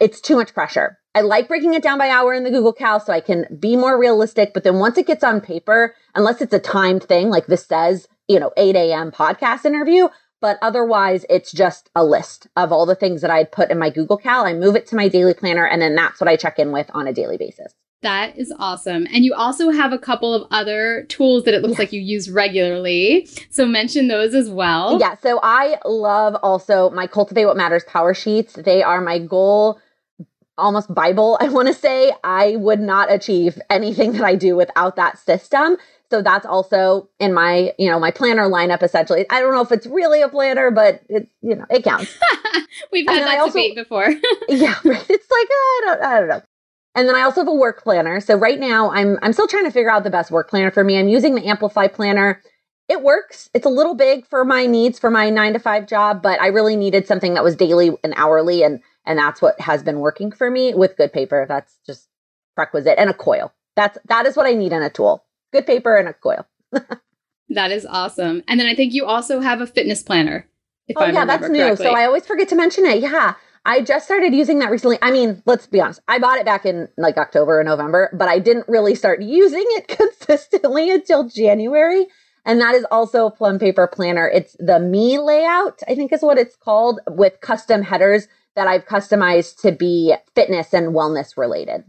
it's 0.00 0.20
too 0.20 0.36
much 0.36 0.54
pressure. 0.54 0.98
I 1.14 1.22
like 1.22 1.48
breaking 1.48 1.74
it 1.74 1.82
down 1.82 1.98
by 1.98 2.10
hour 2.10 2.32
in 2.32 2.44
the 2.44 2.50
Google 2.50 2.72
Cal 2.72 3.00
so 3.00 3.12
I 3.12 3.20
can 3.20 3.46
be 3.58 3.76
more 3.76 3.98
realistic. 3.98 4.52
But 4.54 4.62
then 4.62 4.78
once 4.78 4.98
it 4.98 5.06
gets 5.06 5.24
on 5.24 5.40
paper, 5.40 5.94
unless 6.14 6.40
it's 6.40 6.54
a 6.54 6.60
timed 6.60 7.04
thing, 7.04 7.28
like 7.28 7.46
this 7.46 7.66
says, 7.66 8.06
you 8.28 8.38
know, 8.38 8.52
8 8.56 8.76
a.m. 8.76 9.10
podcast 9.10 9.64
interview, 9.64 10.08
but 10.40 10.58
otherwise 10.62 11.24
it's 11.28 11.50
just 11.50 11.90
a 11.96 12.04
list 12.04 12.46
of 12.56 12.70
all 12.70 12.86
the 12.86 12.94
things 12.94 13.22
that 13.22 13.30
I'd 13.30 13.50
put 13.50 13.70
in 13.70 13.78
my 13.78 13.90
Google 13.90 14.16
Cal. 14.16 14.44
I 14.44 14.52
move 14.52 14.76
it 14.76 14.86
to 14.88 14.96
my 14.96 15.08
daily 15.08 15.34
planner 15.34 15.66
and 15.66 15.82
then 15.82 15.96
that's 15.96 16.20
what 16.20 16.28
I 16.28 16.36
check 16.36 16.58
in 16.58 16.70
with 16.70 16.88
on 16.94 17.08
a 17.08 17.12
daily 17.12 17.36
basis. 17.36 17.74
That 18.02 18.38
is 18.38 18.54
awesome. 18.60 19.08
And 19.12 19.24
you 19.24 19.34
also 19.34 19.70
have 19.70 19.92
a 19.92 19.98
couple 19.98 20.32
of 20.32 20.46
other 20.52 21.04
tools 21.08 21.42
that 21.44 21.54
it 21.54 21.62
looks 21.62 21.80
like 21.80 21.92
you 21.92 22.00
use 22.00 22.30
regularly. 22.30 23.28
So 23.50 23.66
mention 23.66 24.06
those 24.06 24.34
as 24.34 24.48
well. 24.48 25.00
Yeah. 25.00 25.16
So 25.20 25.40
I 25.42 25.78
love 25.84 26.36
also 26.44 26.90
my 26.90 27.08
Cultivate 27.08 27.46
What 27.46 27.56
Matters 27.56 27.82
power 27.88 28.14
sheets. 28.14 28.52
They 28.52 28.84
are 28.84 29.00
my 29.00 29.18
goal 29.18 29.80
almost 30.58 30.92
Bible, 30.92 31.38
I 31.40 31.48
want 31.48 31.68
to 31.68 31.74
say. 31.74 32.12
I 32.24 32.56
would 32.56 32.80
not 32.80 33.12
achieve 33.12 33.58
anything 33.70 34.12
that 34.12 34.22
I 34.22 34.34
do 34.34 34.56
without 34.56 34.96
that 34.96 35.18
system. 35.18 35.76
So 36.10 36.22
that's 36.22 36.46
also 36.46 37.08
in 37.18 37.34
my, 37.34 37.72
you 37.78 37.90
know, 37.90 37.98
my 37.98 38.10
planner 38.10 38.48
lineup 38.48 38.82
essentially. 38.82 39.26
I 39.30 39.40
don't 39.40 39.52
know 39.52 39.60
if 39.60 39.72
it's 39.72 39.86
really 39.86 40.22
a 40.22 40.28
planner, 40.28 40.70
but 40.70 41.02
it, 41.08 41.28
you 41.42 41.54
know, 41.54 41.66
it 41.70 41.84
counts. 41.84 42.16
We've 42.92 43.06
had 43.06 43.26
that 43.26 43.38
also, 43.38 43.52
debate 43.52 43.76
before. 43.76 44.08
yeah. 44.48 44.74
It's 44.84 45.30
like, 45.30 45.48
I 45.50 45.82
don't, 45.84 46.02
I 46.02 46.20
don't 46.20 46.28
know. 46.28 46.42
And 46.94 47.08
then 47.08 47.14
I 47.14 47.22
also 47.22 47.42
have 47.42 47.48
a 47.48 47.54
work 47.54 47.82
planner. 47.82 48.20
So 48.20 48.34
right 48.34 48.58
now 48.58 48.90
I'm 48.90 49.18
I'm 49.22 49.32
still 49.32 49.46
trying 49.46 49.64
to 49.64 49.70
figure 49.70 49.90
out 49.90 50.02
the 50.02 50.10
best 50.10 50.30
work 50.30 50.50
planner 50.50 50.70
for 50.70 50.82
me. 50.82 50.98
I'm 50.98 51.08
using 51.08 51.34
the 51.34 51.46
Amplify 51.46 51.88
planner. 51.88 52.42
It 52.88 53.02
works. 53.02 53.50
It's 53.52 53.66
a 53.66 53.70
little 53.70 53.94
big 53.94 54.26
for 54.26 54.44
my 54.44 54.64
needs 54.66 54.98
for 54.98 55.10
my 55.10 55.28
9 55.28 55.52
to 55.52 55.58
5 55.58 55.86
job, 55.86 56.22
but 56.22 56.40
I 56.40 56.46
really 56.46 56.74
needed 56.74 57.06
something 57.06 57.34
that 57.34 57.44
was 57.44 57.54
daily 57.54 57.94
and 58.02 58.14
hourly 58.16 58.62
and 58.62 58.80
and 59.08 59.18
that's 59.18 59.40
what 59.40 59.58
has 59.60 59.82
been 59.82 60.00
working 60.00 60.30
for 60.30 60.50
me 60.50 60.74
with 60.74 60.96
good 60.96 61.12
paper. 61.12 61.46
That's 61.48 61.78
just 61.86 62.08
requisite 62.56 62.98
and 62.98 63.08
a 63.08 63.14
coil. 63.14 63.52
That's 63.74 63.98
that 64.06 64.26
is 64.26 64.36
what 64.36 64.46
I 64.46 64.52
need 64.52 64.72
in 64.72 64.82
a 64.82 64.90
tool. 64.90 65.24
Good 65.52 65.66
paper 65.66 65.96
and 65.96 66.08
a 66.08 66.12
coil. 66.12 66.46
that 67.48 67.72
is 67.72 67.86
awesome. 67.86 68.44
And 68.46 68.60
then 68.60 68.66
I 68.66 68.74
think 68.74 68.92
you 68.92 69.06
also 69.06 69.40
have 69.40 69.62
a 69.62 69.66
fitness 69.66 70.02
planner. 70.02 70.46
oh 70.94 71.02
I 71.02 71.10
yeah, 71.10 71.24
that's 71.24 71.48
new. 71.48 71.58
Correctly. 71.58 71.86
So 71.86 71.92
I 71.92 72.04
always 72.04 72.26
forget 72.26 72.48
to 72.50 72.56
mention 72.56 72.84
it. 72.84 73.00
Yeah. 73.00 73.34
I 73.64 73.80
just 73.80 74.04
started 74.04 74.34
using 74.34 74.60
that 74.60 74.70
recently. 74.70 74.98
I 75.02 75.10
mean, 75.10 75.42
let's 75.44 75.66
be 75.66 75.80
honest. 75.80 76.00
I 76.06 76.18
bought 76.18 76.38
it 76.38 76.44
back 76.44 76.64
in 76.64 76.88
like 76.96 77.16
October 77.16 77.60
or 77.60 77.64
November, 77.64 78.10
but 78.12 78.28
I 78.28 78.38
didn't 78.38 78.68
really 78.68 78.94
start 78.94 79.22
using 79.22 79.64
it 79.64 79.88
consistently 79.98 80.90
until 80.90 81.28
January. 81.28 82.06
And 82.44 82.60
that 82.60 82.74
is 82.74 82.86
also 82.90 83.26
a 83.26 83.30
plum 83.30 83.58
paper 83.58 83.86
planner. 83.86 84.28
It's 84.28 84.56
the 84.58 84.78
me 84.78 85.18
layout, 85.18 85.82
I 85.86 85.94
think 85.94 86.12
is 86.12 86.22
what 86.22 86.38
it's 86.38 86.56
called, 86.56 87.00
with 87.08 87.40
custom 87.40 87.82
headers 87.82 88.26
that 88.58 88.66
I've 88.66 88.86
customized 88.86 89.60
to 89.62 89.70
be 89.70 90.14
fitness 90.34 90.74
and 90.74 90.94
wellness 90.94 91.36
related. 91.36 91.84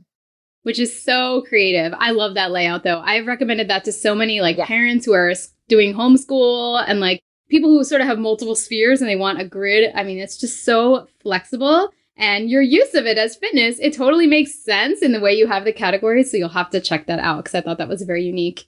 Which 0.61 0.77
is 0.77 1.03
so 1.03 1.41
creative. 1.47 1.93
I 1.97 2.11
love 2.11 2.35
that 2.35 2.51
layout 2.51 2.83
though. 2.83 2.99
I've 2.99 3.25
recommended 3.25 3.69
that 3.69 3.85
to 3.85 3.91
so 3.91 4.13
many 4.13 4.39
like 4.39 4.57
yeah. 4.57 4.67
parents 4.67 5.05
who 5.05 5.13
are 5.13 5.33
doing 5.67 5.95
homeschool 5.95 6.83
and 6.87 6.99
like 6.99 7.21
people 7.49 7.71
who 7.71 7.83
sort 7.83 8.01
of 8.01 8.07
have 8.07 8.19
multiple 8.19 8.55
spheres 8.55 9.01
and 9.01 9.09
they 9.09 9.15
want 9.15 9.41
a 9.41 9.45
grid. 9.45 9.91
I 9.95 10.03
mean, 10.03 10.19
it's 10.19 10.37
just 10.37 10.63
so 10.63 11.07
flexible. 11.21 11.89
And 12.17 12.49
your 12.49 12.61
use 12.61 12.93
of 12.93 13.07
it 13.07 13.17
as 13.17 13.35
fitness, 13.35 13.79
it 13.79 13.93
totally 13.93 14.27
makes 14.27 14.63
sense 14.63 15.01
in 15.01 15.11
the 15.11 15.21
way 15.21 15.33
you 15.33 15.47
have 15.47 15.63
the 15.63 15.73
categories. 15.73 16.29
So 16.29 16.37
you'll 16.37 16.49
have 16.49 16.69
to 16.71 16.81
check 16.81 17.07
that 17.07 17.19
out 17.19 17.45
because 17.45 17.55
I 17.55 17.61
thought 17.61 17.79
that 17.79 17.89
was 17.89 18.03
a 18.03 18.05
very 18.05 18.23
unique 18.23 18.67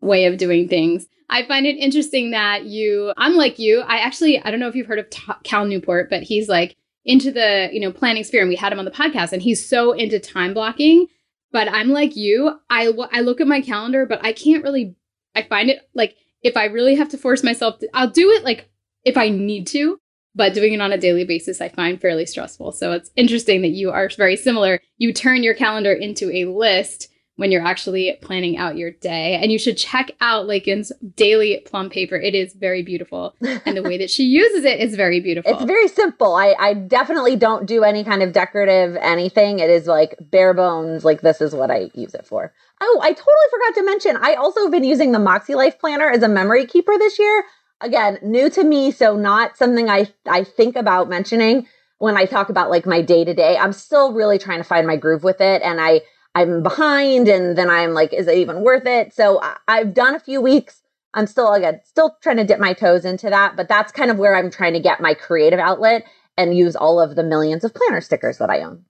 way 0.00 0.24
of 0.24 0.38
doing 0.38 0.68
things. 0.68 1.06
I 1.28 1.44
find 1.46 1.66
it 1.66 1.76
interesting 1.76 2.30
that 2.30 2.64
you, 2.64 3.12
unlike 3.16 3.58
you, 3.58 3.80
I 3.80 3.98
actually, 3.98 4.40
I 4.42 4.50
don't 4.50 4.60
know 4.60 4.68
if 4.68 4.74
you've 4.74 4.86
heard 4.86 4.98
of 5.00 5.10
Cal 5.42 5.66
Newport, 5.66 6.08
but 6.08 6.22
he's 6.22 6.48
like 6.48 6.76
into 7.04 7.32
the 7.32 7.68
you 7.72 7.80
know 7.80 7.92
planning 7.92 8.24
sphere 8.24 8.40
and 8.40 8.48
we 8.48 8.56
had 8.56 8.72
him 8.72 8.78
on 8.78 8.84
the 8.84 8.90
podcast 8.90 9.32
and 9.32 9.42
he's 9.42 9.66
so 9.66 9.92
into 9.92 10.18
time 10.18 10.54
blocking. 10.54 11.06
But 11.52 11.68
i'm 11.70 11.90
like 11.90 12.16
you 12.16 12.58
i 12.70 12.90
i 13.12 13.20
look 13.20 13.40
at 13.40 13.46
my 13.46 13.60
calendar 13.60 14.06
but 14.06 14.24
i 14.24 14.32
can't 14.32 14.64
really 14.64 14.96
i 15.34 15.42
find 15.42 15.68
it 15.68 15.80
like 15.94 16.16
if 16.42 16.56
i 16.56 16.64
really 16.64 16.94
have 16.94 17.10
to 17.10 17.18
force 17.18 17.42
myself 17.42 17.78
to, 17.80 17.88
i'll 17.92 18.08
do 18.08 18.30
it 18.30 18.42
like 18.42 18.70
if 19.04 19.18
i 19.18 19.28
need 19.28 19.66
to 19.66 19.98
but 20.34 20.54
doing 20.54 20.72
it 20.72 20.80
on 20.80 20.92
a 20.92 20.96
daily 20.96 21.24
basis 21.24 21.60
i 21.60 21.68
find 21.68 22.00
fairly 22.00 22.24
stressful. 22.24 22.72
So 22.72 22.92
it's 22.92 23.10
interesting 23.16 23.60
that 23.62 23.68
you 23.68 23.90
are 23.90 24.08
very 24.16 24.36
similar. 24.36 24.80
You 24.96 25.12
turn 25.12 25.42
your 25.42 25.54
calendar 25.54 25.92
into 25.92 26.30
a 26.30 26.46
list 26.46 27.11
when 27.36 27.50
you're 27.50 27.64
actually 27.66 28.16
planning 28.20 28.58
out 28.58 28.76
your 28.76 28.90
day. 28.90 29.38
And 29.40 29.50
you 29.50 29.58
should 29.58 29.78
check 29.78 30.10
out 30.20 30.46
Laken's 30.46 30.92
daily 31.16 31.62
plum 31.64 31.88
paper. 31.88 32.16
It 32.16 32.34
is 32.34 32.52
very 32.52 32.82
beautiful. 32.82 33.34
And 33.64 33.76
the 33.76 33.82
way 33.82 33.96
that 33.98 34.10
she 34.10 34.24
uses 34.24 34.64
it 34.64 34.80
is 34.80 34.96
very 34.96 35.20
beautiful. 35.20 35.52
It's 35.52 35.64
very 35.64 35.88
simple. 35.88 36.34
I, 36.34 36.54
I 36.58 36.74
definitely 36.74 37.36
don't 37.36 37.64
do 37.64 37.84
any 37.84 38.02
kind 38.02 38.22
of 38.22 38.32
decorative 38.32 38.96
anything. 38.96 39.60
It 39.60 39.70
is 39.70 39.86
like 39.86 40.16
bare 40.20 40.52
bones, 40.52 41.04
like 41.04 41.20
this 41.20 41.40
is 41.40 41.54
what 41.54 41.70
I 41.70 41.90
use 41.94 42.14
it 42.14 42.26
for. 42.26 42.52
Oh, 42.80 43.00
I 43.02 43.12
totally 43.12 43.48
forgot 43.50 43.74
to 43.76 43.84
mention, 43.84 44.16
I 44.20 44.34
also 44.34 44.62
have 44.62 44.72
been 44.72 44.84
using 44.84 45.12
the 45.12 45.18
Moxie 45.20 45.54
Life 45.54 45.78
Planner 45.78 46.10
as 46.10 46.22
a 46.22 46.28
memory 46.28 46.66
keeper 46.66 46.98
this 46.98 47.18
year. 47.18 47.44
Again, 47.80 48.18
new 48.22 48.50
to 48.50 48.64
me, 48.64 48.90
so 48.90 49.16
not 49.16 49.56
something 49.56 49.88
I, 49.88 50.08
I 50.26 50.44
think 50.44 50.76
about 50.76 51.08
mentioning 51.08 51.68
when 51.98 52.16
I 52.16 52.24
talk 52.24 52.48
about 52.48 52.68
like 52.68 52.84
my 52.84 53.00
day 53.00 53.24
to 53.24 53.32
day. 53.32 53.56
I'm 53.56 53.72
still 53.72 54.12
really 54.12 54.38
trying 54.38 54.58
to 54.58 54.64
find 54.64 54.86
my 54.86 54.96
groove 54.96 55.22
with 55.22 55.40
it. 55.40 55.62
And 55.62 55.80
I 55.80 56.00
I'm 56.34 56.62
behind 56.62 57.28
and 57.28 57.56
then 57.56 57.68
I'm 57.68 57.92
like, 57.92 58.12
is 58.12 58.26
it 58.26 58.38
even 58.38 58.62
worth 58.62 58.86
it? 58.86 59.14
So 59.14 59.40
I, 59.42 59.56
I've 59.68 59.94
done 59.94 60.14
a 60.14 60.20
few 60.20 60.40
weeks. 60.40 60.80
I'm 61.14 61.26
still 61.26 61.52
again 61.52 61.80
still 61.84 62.16
trying 62.22 62.38
to 62.38 62.44
dip 62.44 62.58
my 62.58 62.72
toes 62.72 63.04
into 63.04 63.28
that, 63.28 63.54
but 63.56 63.68
that's 63.68 63.92
kind 63.92 64.10
of 64.10 64.18
where 64.18 64.34
I'm 64.34 64.50
trying 64.50 64.72
to 64.72 64.80
get 64.80 65.00
my 65.00 65.14
creative 65.14 65.58
outlet 65.58 66.04
and 66.38 66.56
use 66.56 66.74
all 66.74 67.00
of 67.00 67.16
the 67.16 67.22
millions 67.22 67.64
of 67.64 67.74
planner 67.74 68.00
stickers 68.00 68.38
that 68.38 68.48
I 68.48 68.62
own. 68.62 68.84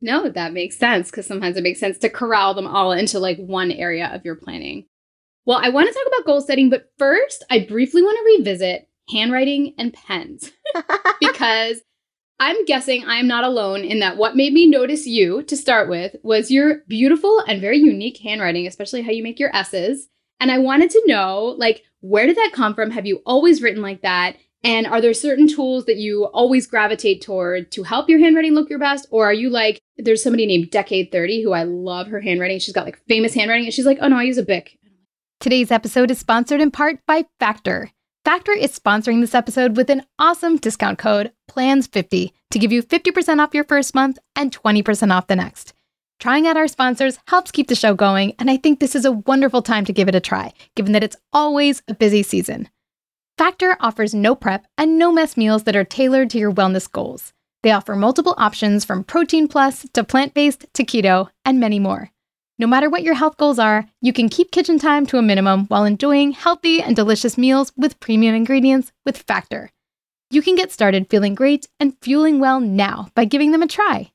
No, 0.00 0.28
that 0.28 0.52
makes 0.52 0.76
sense 0.76 1.10
because 1.10 1.26
sometimes 1.26 1.56
it 1.56 1.62
makes 1.62 1.80
sense 1.80 1.98
to 1.98 2.10
corral 2.10 2.54
them 2.54 2.66
all 2.66 2.92
into 2.92 3.18
like 3.18 3.38
one 3.38 3.72
area 3.72 4.10
of 4.12 4.24
your 4.24 4.36
planning. 4.36 4.86
Well, 5.46 5.60
I 5.62 5.70
want 5.70 5.88
to 5.88 5.94
talk 5.94 6.06
about 6.06 6.26
goal 6.26 6.40
setting, 6.40 6.70
but 6.70 6.90
first, 6.98 7.44
I 7.50 7.60
briefly 7.60 8.02
want 8.02 8.18
to 8.18 8.38
revisit 8.38 8.88
handwriting 9.10 9.74
and 9.78 9.92
pens 9.92 10.52
because 11.20 11.80
I'm 12.40 12.64
guessing 12.64 13.04
I'm 13.06 13.28
not 13.28 13.44
alone 13.44 13.84
in 13.84 14.00
that 14.00 14.16
what 14.16 14.36
made 14.36 14.52
me 14.52 14.66
notice 14.66 15.06
you 15.06 15.42
to 15.44 15.56
start 15.56 15.88
with 15.88 16.16
was 16.22 16.50
your 16.50 16.78
beautiful 16.88 17.38
and 17.46 17.60
very 17.60 17.78
unique 17.78 18.18
handwriting, 18.18 18.66
especially 18.66 19.02
how 19.02 19.12
you 19.12 19.22
make 19.22 19.38
your 19.38 19.54
S's. 19.54 20.08
And 20.40 20.50
I 20.50 20.58
wanted 20.58 20.90
to 20.90 21.02
know, 21.06 21.54
like, 21.58 21.84
where 22.00 22.26
did 22.26 22.36
that 22.36 22.50
come 22.52 22.74
from? 22.74 22.90
Have 22.90 23.06
you 23.06 23.22
always 23.24 23.62
written 23.62 23.82
like 23.82 24.02
that? 24.02 24.36
And 24.64 24.86
are 24.86 25.00
there 25.00 25.14
certain 25.14 25.46
tools 25.46 25.84
that 25.84 25.98
you 25.98 26.24
always 26.24 26.66
gravitate 26.66 27.22
toward 27.22 27.70
to 27.72 27.82
help 27.82 28.08
your 28.08 28.18
handwriting 28.18 28.54
look 28.54 28.70
your 28.70 28.78
best? 28.78 29.06
Or 29.10 29.26
are 29.26 29.32
you 29.32 29.50
like, 29.50 29.80
there's 29.98 30.22
somebody 30.22 30.46
named 30.46 30.70
Decade 30.70 31.12
30 31.12 31.42
who 31.42 31.52
I 31.52 31.62
love 31.62 32.08
her 32.08 32.20
handwriting. 32.20 32.58
She's 32.58 32.74
got 32.74 32.86
like 32.86 32.98
famous 33.06 33.34
handwriting. 33.34 33.66
And 33.66 33.74
she's 33.74 33.86
like, 33.86 33.98
oh 34.00 34.08
no, 34.08 34.16
I 34.16 34.22
use 34.24 34.38
a 34.38 34.42
Bic. 34.42 34.78
Today's 35.38 35.70
episode 35.70 36.10
is 36.10 36.18
sponsored 36.18 36.60
in 36.60 36.70
part 36.70 36.98
by 37.06 37.26
Factor. 37.38 37.90
Factor 38.24 38.52
is 38.52 38.78
sponsoring 38.78 39.20
this 39.20 39.34
episode 39.34 39.76
with 39.76 39.90
an 39.90 40.02
awesome 40.18 40.56
discount 40.56 40.98
code, 40.98 41.32
PLANS50, 41.50 42.32
to 42.52 42.58
give 42.58 42.72
you 42.72 42.82
50% 42.82 43.38
off 43.38 43.52
your 43.52 43.64
first 43.64 43.94
month 43.94 44.18
and 44.34 44.50
20% 44.50 45.12
off 45.12 45.26
the 45.26 45.36
next. 45.36 45.74
Trying 46.20 46.46
out 46.46 46.56
our 46.56 46.66
sponsors 46.66 47.18
helps 47.28 47.50
keep 47.50 47.68
the 47.68 47.74
show 47.74 47.92
going, 47.92 48.34
and 48.38 48.50
I 48.50 48.56
think 48.56 48.80
this 48.80 48.96
is 48.96 49.04
a 49.04 49.12
wonderful 49.12 49.60
time 49.60 49.84
to 49.84 49.92
give 49.92 50.08
it 50.08 50.14
a 50.14 50.20
try, 50.20 50.54
given 50.74 50.92
that 50.92 51.04
it's 51.04 51.18
always 51.34 51.82
a 51.86 51.92
busy 51.92 52.22
season. 52.22 52.70
Factor 53.36 53.76
offers 53.78 54.14
no 54.14 54.34
prep 54.34 54.66
and 54.78 54.98
no 54.98 55.12
mess 55.12 55.36
meals 55.36 55.64
that 55.64 55.76
are 55.76 55.84
tailored 55.84 56.30
to 56.30 56.38
your 56.38 56.50
wellness 56.50 56.90
goals. 56.90 57.34
They 57.62 57.72
offer 57.72 57.94
multiple 57.94 58.34
options 58.38 58.86
from 58.86 59.04
protein 59.04 59.48
plus 59.48 59.86
to 59.92 60.02
plant 60.02 60.32
based 60.32 60.64
to 60.72 60.84
keto 60.84 61.28
and 61.44 61.60
many 61.60 61.78
more. 61.78 62.10
No 62.56 62.68
matter 62.68 62.88
what 62.88 63.02
your 63.02 63.14
health 63.14 63.36
goals 63.36 63.58
are, 63.58 63.86
you 64.00 64.12
can 64.12 64.28
keep 64.28 64.52
kitchen 64.52 64.78
time 64.78 65.06
to 65.06 65.18
a 65.18 65.22
minimum 65.22 65.66
while 65.66 65.84
enjoying 65.84 66.30
healthy 66.30 66.80
and 66.80 66.94
delicious 66.94 67.36
meals 67.36 67.72
with 67.76 67.98
premium 67.98 68.34
ingredients 68.34 68.92
with 69.04 69.18
Factor. 69.18 69.70
You 70.30 70.40
can 70.40 70.54
get 70.54 70.70
started 70.70 71.10
feeling 71.10 71.34
great 71.34 71.68
and 71.80 71.96
fueling 72.00 72.38
well 72.38 72.60
now 72.60 73.08
by 73.16 73.24
giving 73.24 73.50
them 73.50 73.62
a 73.62 73.66
try. 73.66 74.12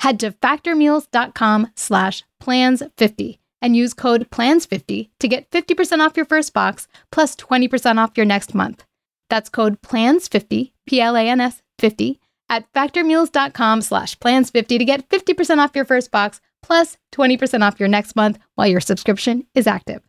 Head 0.00 0.20
to 0.20 0.32
factormeals.com 0.32 1.68
slash 1.76 2.24
plans50 2.42 3.38
and 3.60 3.76
use 3.76 3.94
code 3.94 4.30
PLANS50 4.30 5.10
to 5.20 5.28
get 5.28 5.50
50% 5.50 6.00
off 6.00 6.16
your 6.16 6.26
first 6.26 6.52
box 6.54 6.88
plus 7.10 7.36
20% 7.36 7.98
off 7.98 8.16
your 8.16 8.26
next 8.26 8.54
month. 8.54 8.84
That's 9.28 9.48
code 9.48 9.80
PLANS50, 9.82 10.72
P-L-A-N-S 10.86 11.62
50, 11.78 12.20
at 12.48 12.70
factormeals.com 12.72 13.82
slash 13.82 14.18
plans50 14.18 14.78
to 14.78 14.84
get 14.84 15.08
50% 15.08 15.58
off 15.58 15.76
your 15.76 15.84
first 15.84 16.10
box 16.10 16.40
plus 16.62 16.96
20% 17.12 17.62
off 17.62 17.80
your 17.80 17.88
next 17.88 18.16
month 18.16 18.38
while 18.54 18.66
your 18.66 18.80
subscription 18.80 19.46
is 19.54 19.66
active. 19.66 20.02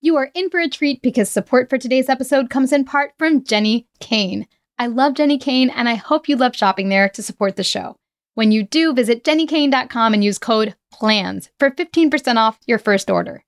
You 0.00 0.16
are 0.16 0.30
in 0.34 0.48
for 0.50 0.60
a 0.60 0.68
treat 0.68 1.02
because 1.02 1.28
support 1.28 1.68
for 1.68 1.78
today's 1.78 2.08
episode 2.08 2.50
comes 2.50 2.72
in 2.72 2.84
part 2.84 3.12
from 3.18 3.42
Jenni 3.42 3.86
Kayne. 4.00 4.46
I 4.78 4.86
love 4.86 5.14
Jenni 5.14 5.40
Kayne 5.40 5.70
and 5.70 5.88
I 5.88 5.96
hope 5.96 6.28
you 6.28 6.36
love 6.36 6.54
shopping 6.54 6.88
there 6.88 7.08
to 7.08 7.22
support 7.22 7.56
the 7.56 7.64
show. 7.64 7.96
When 8.34 8.52
you 8.52 8.62
do, 8.62 8.92
visit 8.92 9.24
jennikayne.com 9.24 10.14
and 10.14 10.22
use 10.22 10.38
code 10.38 10.76
PLANS 10.92 11.50
for 11.58 11.72
15% 11.72 12.36
off 12.36 12.60
your 12.66 12.78
first 12.78 13.10
order. 13.10 13.42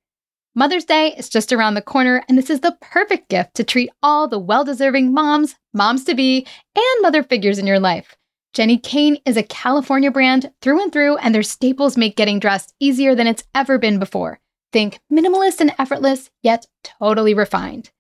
Mother's 0.57 0.85
Day 0.85 1.15
is 1.17 1.29
just 1.29 1.53
around 1.53 1.75
the 1.75 1.83
corner, 1.83 2.25
and 2.29 2.37
this 2.37 2.51
is 2.51 2.59
the 2.59 2.77
perfect 2.81 3.29
gift 3.29 3.55
to 3.55 3.63
treat 3.63 3.91
all 4.03 4.27
the 4.27 4.41
well 4.41 4.65
deserving 4.65 5.15
moms, 5.15 5.55
moms 5.73 6.03
to 6.05 6.15
be, 6.17 6.45
and 6.75 7.03
mother 7.03 7.23
figures 7.23 7.59
in 7.59 7.69
your 7.69 7.79
life. 7.79 8.17
Jenni 8.53 8.83
Kayne 8.83 9.19
is 9.25 9.37
a 9.37 9.45
California 9.45 10.11
brand 10.11 10.51
through 10.61 10.83
and 10.83 10.93
through, 10.93 11.17
and 11.19 11.33
their 11.33 11.43
staples 11.43 11.97
make 11.97 12.17
getting 12.17 12.41
dressed 12.41 12.75
easier 12.81 13.15
than 13.15 13.29
it's 13.29 13.45
ever 13.55 13.79
been 13.79 14.01
before. 14.01 14.41
Think 14.73 14.99
minimalist 15.13 15.61
and 15.61 15.73
effortless, 15.79 16.31
yet 16.43 16.67
totally 16.83 17.33
refined. 17.33 17.91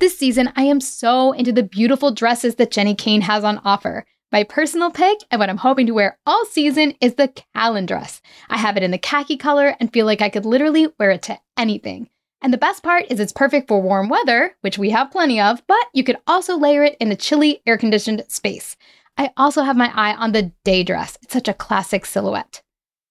This 0.00 0.18
season, 0.18 0.52
I 0.56 0.64
am 0.64 0.80
so 0.80 1.32
into 1.32 1.52
the 1.52 1.62
beautiful 1.62 2.10
dresses 2.10 2.56
that 2.56 2.70
Jenni 2.70 2.98
Kayne 2.98 3.22
has 3.22 3.44
on 3.44 3.62
offer. 3.64 4.04
My 4.30 4.44
personal 4.44 4.90
pick 4.90 5.20
and 5.30 5.38
what 5.38 5.48
I'm 5.48 5.56
hoping 5.56 5.86
to 5.86 5.94
wear 5.94 6.18
all 6.26 6.44
season 6.44 6.94
is 7.00 7.14
the 7.14 7.32
Callan 7.54 7.86
dress. 7.86 8.20
I 8.50 8.58
have 8.58 8.76
it 8.76 8.82
in 8.82 8.90
the 8.90 8.98
khaki 8.98 9.38
color 9.38 9.74
and 9.80 9.92
feel 9.92 10.04
like 10.04 10.20
I 10.20 10.28
could 10.28 10.44
literally 10.44 10.88
wear 10.98 11.12
it 11.12 11.22
to 11.22 11.38
anything. 11.56 12.10
And 12.42 12.52
the 12.52 12.58
best 12.58 12.82
part 12.82 13.06
is 13.08 13.20
it's 13.20 13.32
perfect 13.32 13.68
for 13.68 13.80
warm 13.80 14.10
weather, 14.10 14.54
which 14.60 14.76
we 14.76 14.90
have 14.90 15.10
plenty 15.10 15.40
of, 15.40 15.62
but 15.66 15.86
you 15.94 16.04
could 16.04 16.18
also 16.26 16.58
layer 16.58 16.82
it 16.82 16.96
in 17.00 17.10
a 17.10 17.16
chilly, 17.16 17.62
air 17.64 17.78
conditioned 17.78 18.22
space. 18.28 18.76
I 19.16 19.30
also 19.36 19.62
have 19.62 19.76
my 19.76 19.92
eye 19.94 20.14
on 20.14 20.32
the 20.32 20.52
day 20.64 20.82
dress. 20.82 21.16
It's 21.22 21.32
such 21.32 21.48
a 21.48 21.54
classic 21.54 22.04
silhouette. 22.06 22.62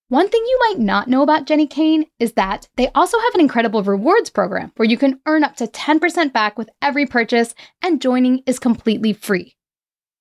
One 0.09 0.29
thing 0.29 0.43
you 0.45 0.59
might 0.59 0.79
not 0.79 1.07
know 1.07 1.23
about 1.23 1.47
Jenni 1.47 1.67
Kayne 1.67 2.05
is 2.19 2.33
that 2.33 2.67
they 2.75 2.89
also 2.89 3.17
have 3.17 3.33
an 3.33 3.41
incredible 3.41 3.81
rewards 3.83 4.29
program 4.29 4.71
where 4.75 4.87
you 4.87 4.97
can 4.97 5.19
earn 5.25 5.43
up 5.43 5.55
to 5.55 5.65
10% 5.65 6.33
back 6.33 6.57
with 6.57 6.69
every 6.81 7.05
purchase, 7.05 7.55
and 7.81 8.01
joining 8.01 8.43
is 8.45 8.59
completely 8.59 9.13
free. 9.13 9.55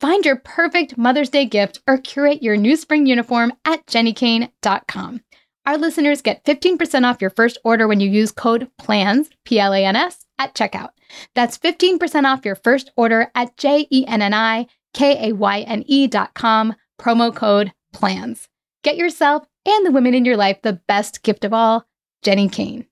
Find 0.01 0.25
your 0.25 0.37
perfect 0.37 0.97
Mother's 0.97 1.31
Day 1.31 1.45
gift 1.45 1.81
or 1.87 1.99
curate 1.99 2.43
your 2.43 2.57
new 2.57 2.75
spring 2.77 3.07
uniform 3.07 3.53
at 3.65 3.85
jennikayne.com. 3.87 5.21
Our 5.65 5.79
listeners 5.79 6.23
get 6.23 6.45
15% 6.45 7.05
off 7.05 7.21
your 7.21 7.31
first 7.31 7.59
order 7.63 7.87
when 7.87 8.01
you 8.01 8.11
use 8.11 8.33
code 8.33 8.69
PLANS, 8.79 9.31
P 9.45 9.61
L 9.61 9.73
A 9.73 9.85
N 9.85 9.95
S, 9.95 10.27
at 10.39 10.55
checkout. 10.55 10.91
That's 11.35 11.59
15% 11.59 12.25
off 12.25 12.45
your 12.45 12.57
first 12.57 12.91
order 12.97 13.31
at 13.35 13.57
J 13.57 13.87
E 13.91 14.05
N 14.07 14.23
N 14.23 14.35
I 14.35 14.67
K 14.93 15.31
A 15.31 15.33
Y 15.33 15.61
N 15.61 15.85
E 15.87 16.07
dot 16.07 16.35
com, 16.35 16.75
promo 17.01 17.35
code 17.35 17.73
PLANS. 17.93 18.49
Get 18.83 18.97
yourself 18.97 19.45
and 19.65 19.87
the 19.87 19.93
women 19.93 20.15
in 20.15 20.25
your 20.25 20.37
life 20.37 20.63
the 20.63 20.81
best 20.89 21.23
gift 21.23 21.45
of 21.45 21.53
all, 21.53 21.85
Jenni 22.25 22.51
Kayne. 22.51 22.87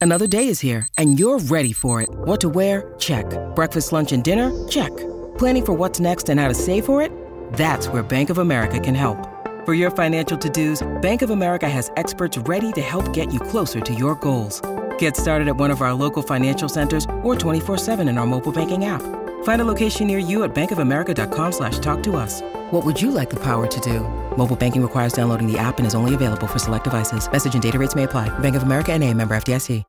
Another 0.00 0.26
day 0.26 0.48
is 0.48 0.60
here 0.60 0.86
and 0.98 1.18
you're 1.18 1.38
ready 1.38 1.72
for 1.72 2.02
it. 2.02 2.08
What 2.10 2.40
to 2.42 2.48
wear? 2.48 2.94
Check. 2.98 3.26
Breakfast, 3.54 3.92
lunch, 3.92 4.12
and 4.12 4.22
dinner? 4.22 4.52
Check. 4.68 4.94
Planning 5.38 5.64
for 5.64 5.72
what's 5.72 5.98
next 5.98 6.28
and 6.28 6.38
how 6.38 6.48
to 6.48 6.54
save 6.54 6.84
for 6.84 7.00
it? 7.00 7.10
That's 7.54 7.88
where 7.88 8.02
Bank 8.02 8.28
of 8.28 8.38
America 8.38 8.78
can 8.78 8.94
help. 8.94 9.16
For 9.64 9.72
your 9.72 9.90
financial 9.90 10.36
to-dos, 10.36 10.86
Bank 11.00 11.22
of 11.22 11.30
America 11.30 11.66
has 11.68 11.90
experts 11.96 12.36
ready 12.36 12.70
to 12.72 12.82
help 12.82 13.14
get 13.14 13.32
you 13.32 13.40
closer 13.40 13.80
to 13.80 13.94
your 13.94 14.14
goals. 14.16 14.60
Get 14.98 15.16
started 15.16 15.48
at 15.48 15.56
one 15.56 15.70
of 15.70 15.80
our 15.80 15.94
local 15.94 16.22
financial 16.22 16.68
centers 16.68 17.06
or 17.22 17.34
24-7 17.34 18.06
in 18.06 18.18
our 18.18 18.26
mobile 18.26 18.52
banking 18.52 18.84
app. 18.84 19.02
Find 19.44 19.60
a 19.62 19.64
location 19.64 20.06
near 20.06 20.18
you 20.18 20.44
at 20.44 20.54
bankofamerica.com 20.54 21.52
slash 21.52 21.78
talk 21.78 22.02
to 22.02 22.16
us. 22.16 22.42
What 22.70 22.84
would 22.84 23.00
you 23.00 23.10
like 23.10 23.30
the 23.30 23.40
power 23.40 23.66
to 23.66 23.80
do? 23.80 24.00
Mobile 24.36 24.56
banking 24.56 24.82
requires 24.82 25.14
downloading 25.14 25.50
the 25.50 25.58
app 25.58 25.78
and 25.78 25.86
is 25.86 25.94
only 25.94 26.14
available 26.14 26.46
for 26.46 26.58
select 26.58 26.84
devices. 26.84 27.30
Message 27.30 27.54
and 27.54 27.62
data 27.62 27.78
rates 27.78 27.94
may 27.94 28.02
apply. 28.04 28.36
Bank 28.40 28.56
of 28.56 28.64
America 28.64 28.92
and 28.92 29.02
a 29.02 29.14
member 29.14 29.34
FDIC. 29.34 29.82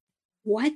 What? 0.43 0.73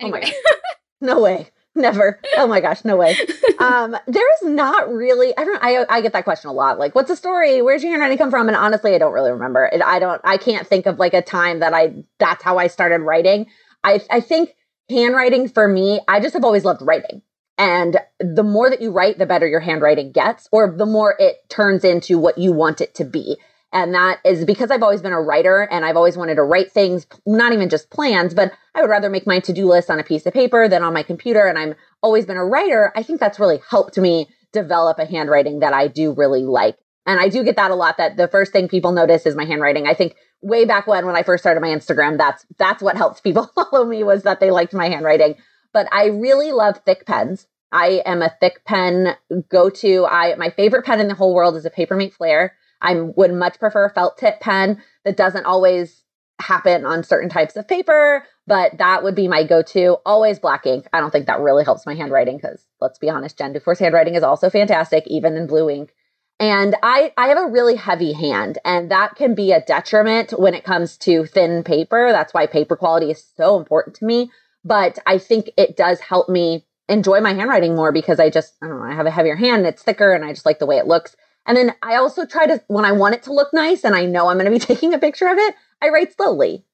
Anyway. 0.00 0.22
Oh 0.24 0.52
no 1.00 1.20
way. 1.20 1.50
Never. 1.74 2.20
Oh 2.38 2.46
my 2.46 2.60
gosh, 2.60 2.84
no 2.84 2.96
way. 2.96 3.16
Um, 3.56 3.96
there 4.06 4.34
is 4.34 4.50
not 4.50 4.92
really. 4.92 5.34
I 5.38 5.44
don't. 5.44 5.62
I 5.62 5.86
I 5.88 6.00
get 6.02 6.12
that 6.12 6.24
question 6.24 6.50
a 6.50 6.52
lot. 6.52 6.78
Like, 6.78 6.94
what's 6.94 7.08
the 7.08 7.16
story? 7.16 7.62
Where's 7.62 7.82
your 7.82 7.92
handwriting 7.92 8.18
come 8.18 8.30
from? 8.30 8.48
And 8.48 8.56
honestly, 8.56 8.94
I 8.94 8.98
don't 8.98 9.12
really 9.12 9.30
remember. 9.30 9.70
It, 9.72 9.80
I 9.80 10.00
don't. 10.00 10.20
I 10.22 10.36
can't 10.36 10.66
think 10.66 10.84
of 10.84 10.98
like 10.98 11.14
a 11.14 11.22
time 11.22 11.60
that 11.60 11.72
I. 11.72 11.94
That's 12.18 12.42
how 12.42 12.58
I 12.58 12.66
started 12.66 13.00
writing. 13.02 13.46
I 13.82 14.02
I 14.10 14.20
think 14.20 14.54
handwriting 14.90 15.48
for 15.48 15.66
me. 15.66 16.00
I 16.08 16.20
just 16.20 16.34
have 16.34 16.44
always 16.44 16.64
loved 16.64 16.82
writing. 16.82 17.22
And 17.56 17.98
the 18.18 18.42
more 18.42 18.68
that 18.68 18.80
you 18.80 18.90
write, 18.90 19.18
the 19.18 19.26
better 19.26 19.46
your 19.46 19.60
handwriting 19.60 20.12
gets, 20.12 20.48
or 20.50 20.74
the 20.76 20.86
more 20.86 21.14
it 21.18 21.48
turns 21.48 21.84
into 21.84 22.18
what 22.18 22.38
you 22.38 22.52
want 22.52 22.80
it 22.80 22.94
to 22.96 23.04
be. 23.04 23.36
And 23.72 23.92
that 23.92 24.20
is 24.24 24.44
because 24.44 24.70
I've 24.70 24.84
always 24.84 25.02
been 25.02 25.12
a 25.12 25.20
writer 25.20 25.68
and 25.70 25.84
I've 25.84 25.96
always 25.96 26.16
wanted 26.16 26.36
to 26.36 26.44
write 26.44 26.70
things, 26.70 27.06
not 27.26 27.52
even 27.52 27.68
just 27.68 27.90
plans, 27.90 28.32
but 28.32 28.52
I 28.74 28.80
would 28.80 28.90
rather 28.90 29.10
make 29.10 29.26
my 29.26 29.40
to 29.40 29.52
do 29.52 29.66
list 29.66 29.90
on 29.90 29.98
a 29.98 30.04
piece 30.04 30.26
of 30.26 30.32
paper 30.32 30.68
than 30.68 30.84
on 30.84 30.94
my 30.94 31.02
computer. 31.02 31.46
And 31.46 31.58
I've 31.58 31.74
always 32.00 32.24
been 32.24 32.36
a 32.36 32.44
writer. 32.44 32.92
I 32.94 33.02
think 33.02 33.18
that's 33.18 33.40
really 33.40 33.60
helped 33.68 33.98
me 33.98 34.28
develop 34.52 35.00
a 35.00 35.06
handwriting 35.06 35.58
that 35.58 35.74
I 35.74 35.88
do 35.88 36.12
really 36.12 36.44
like. 36.44 36.76
And 37.04 37.20
I 37.20 37.28
do 37.28 37.42
get 37.42 37.56
that 37.56 37.72
a 37.72 37.74
lot 37.74 37.98
that 37.98 38.16
the 38.16 38.28
first 38.28 38.52
thing 38.52 38.68
people 38.68 38.92
notice 38.92 39.26
is 39.26 39.34
my 39.34 39.44
handwriting. 39.44 39.88
I 39.88 39.94
think 39.94 40.14
way 40.40 40.64
back 40.64 40.86
when, 40.86 41.04
when 41.04 41.16
I 41.16 41.24
first 41.24 41.42
started 41.42 41.60
my 41.60 41.68
Instagram, 41.68 42.16
that's, 42.16 42.46
that's 42.58 42.82
what 42.82 42.96
helped 42.96 43.24
people 43.24 43.46
follow 43.54 43.84
me 43.84 44.04
was 44.04 44.22
that 44.22 44.38
they 44.38 44.52
liked 44.52 44.72
my 44.72 44.88
handwriting. 44.88 45.34
But 45.74 45.88
I 45.92 46.06
really 46.06 46.52
love 46.52 46.80
thick 46.86 47.04
pens. 47.04 47.46
I 47.70 48.02
am 48.06 48.22
a 48.22 48.34
thick 48.40 48.64
pen 48.64 49.16
go 49.50 49.68
to. 49.68 50.06
I, 50.06 50.36
my 50.36 50.48
favorite 50.48 50.86
pen 50.86 51.00
in 51.00 51.08
the 51.08 51.14
whole 51.14 51.34
world 51.34 51.56
is 51.56 51.66
a 51.66 51.70
Papermate 51.70 52.14
Flair. 52.14 52.56
I 52.80 52.94
would 52.94 53.32
much 53.34 53.58
prefer 53.58 53.84
a 53.84 53.90
felt 53.90 54.16
tip 54.16 54.40
pen 54.40 54.82
that 55.04 55.16
doesn't 55.16 55.44
always 55.44 56.04
happen 56.40 56.84
on 56.84 57.02
certain 57.02 57.28
types 57.28 57.56
of 57.56 57.68
paper, 57.68 58.24
but 58.46 58.78
that 58.78 59.02
would 59.02 59.14
be 59.14 59.28
my 59.28 59.44
go 59.44 59.62
to. 59.62 59.96
Always 60.06 60.38
black 60.38 60.66
ink. 60.66 60.86
I 60.92 61.00
don't 61.00 61.10
think 61.10 61.26
that 61.26 61.40
really 61.40 61.64
helps 61.64 61.86
my 61.86 61.94
handwriting 61.94 62.36
because 62.36 62.66
let's 62.80 62.98
be 62.98 63.10
honest, 63.10 63.38
Jen 63.38 63.52
Dufour's 63.52 63.78
handwriting 63.78 64.14
is 64.14 64.22
also 64.22 64.50
fantastic, 64.50 65.04
even 65.06 65.36
in 65.36 65.46
blue 65.46 65.68
ink. 65.70 65.92
And 66.40 66.74
I, 66.82 67.12
I 67.16 67.28
have 67.28 67.38
a 67.38 67.46
really 67.46 67.76
heavy 67.76 68.12
hand, 68.12 68.58
and 68.64 68.90
that 68.90 69.14
can 69.14 69.36
be 69.36 69.52
a 69.52 69.60
detriment 69.60 70.32
when 70.36 70.52
it 70.52 70.64
comes 70.64 70.96
to 70.98 71.26
thin 71.26 71.62
paper. 71.62 72.10
That's 72.10 72.34
why 72.34 72.46
paper 72.46 72.76
quality 72.76 73.10
is 73.10 73.24
so 73.36 73.56
important 73.56 73.94
to 73.96 74.04
me. 74.04 74.30
But 74.64 74.98
I 75.06 75.18
think 75.18 75.50
it 75.56 75.76
does 75.76 76.00
help 76.00 76.28
me 76.28 76.66
enjoy 76.88 77.20
my 77.20 77.32
handwriting 77.34 77.74
more 77.74 77.92
because 77.92 78.20
I 78.20 78.30
just, 78.30 78.54
I 78.62 78.68
don't 78.68 78.78
know, 78.78 78.86
I 78.86 78.94
have 78.94 79.06
a 79.06 79.10
heavier 79.10 79.36
hand, 79.36 79.66
it's 79.66 79.82
thicker, 79.82 80.12
and 80.12 80.24
I 80.24 80.32
just 80.32 80.46
like 80.46 80.58
the 80.58 80.66
way 80.66 80.76
it 80.76 80.86
looks. 80.86 81.16
And 81.46 81.56
then 81.56 81.74
I 81.82 81.96
also 81.96 82.24
try 82.24 82.46
to, 82.46 82.62
when 82.68 82.84
I 82.84 82.92
want 82.92 83.14
it 83.14 83.22
to 83.24 83.32
look 83.32 83.52
nice 83.52 83.84
and 83.84 83.94
I 83.94 84.06
know 84.06 84.28
I'm 84.28 84.38
going 84.38 84.46
to 84.46 84.50
be 84.50 84.58
taking 84.74 84.94
a 84.94 84.98
picture 84.98 85.28
of 85.28 85.38
it, 85.38 85.54
I 85.82 85.88
write 85.88 86.14
slowly. 86.14 86.64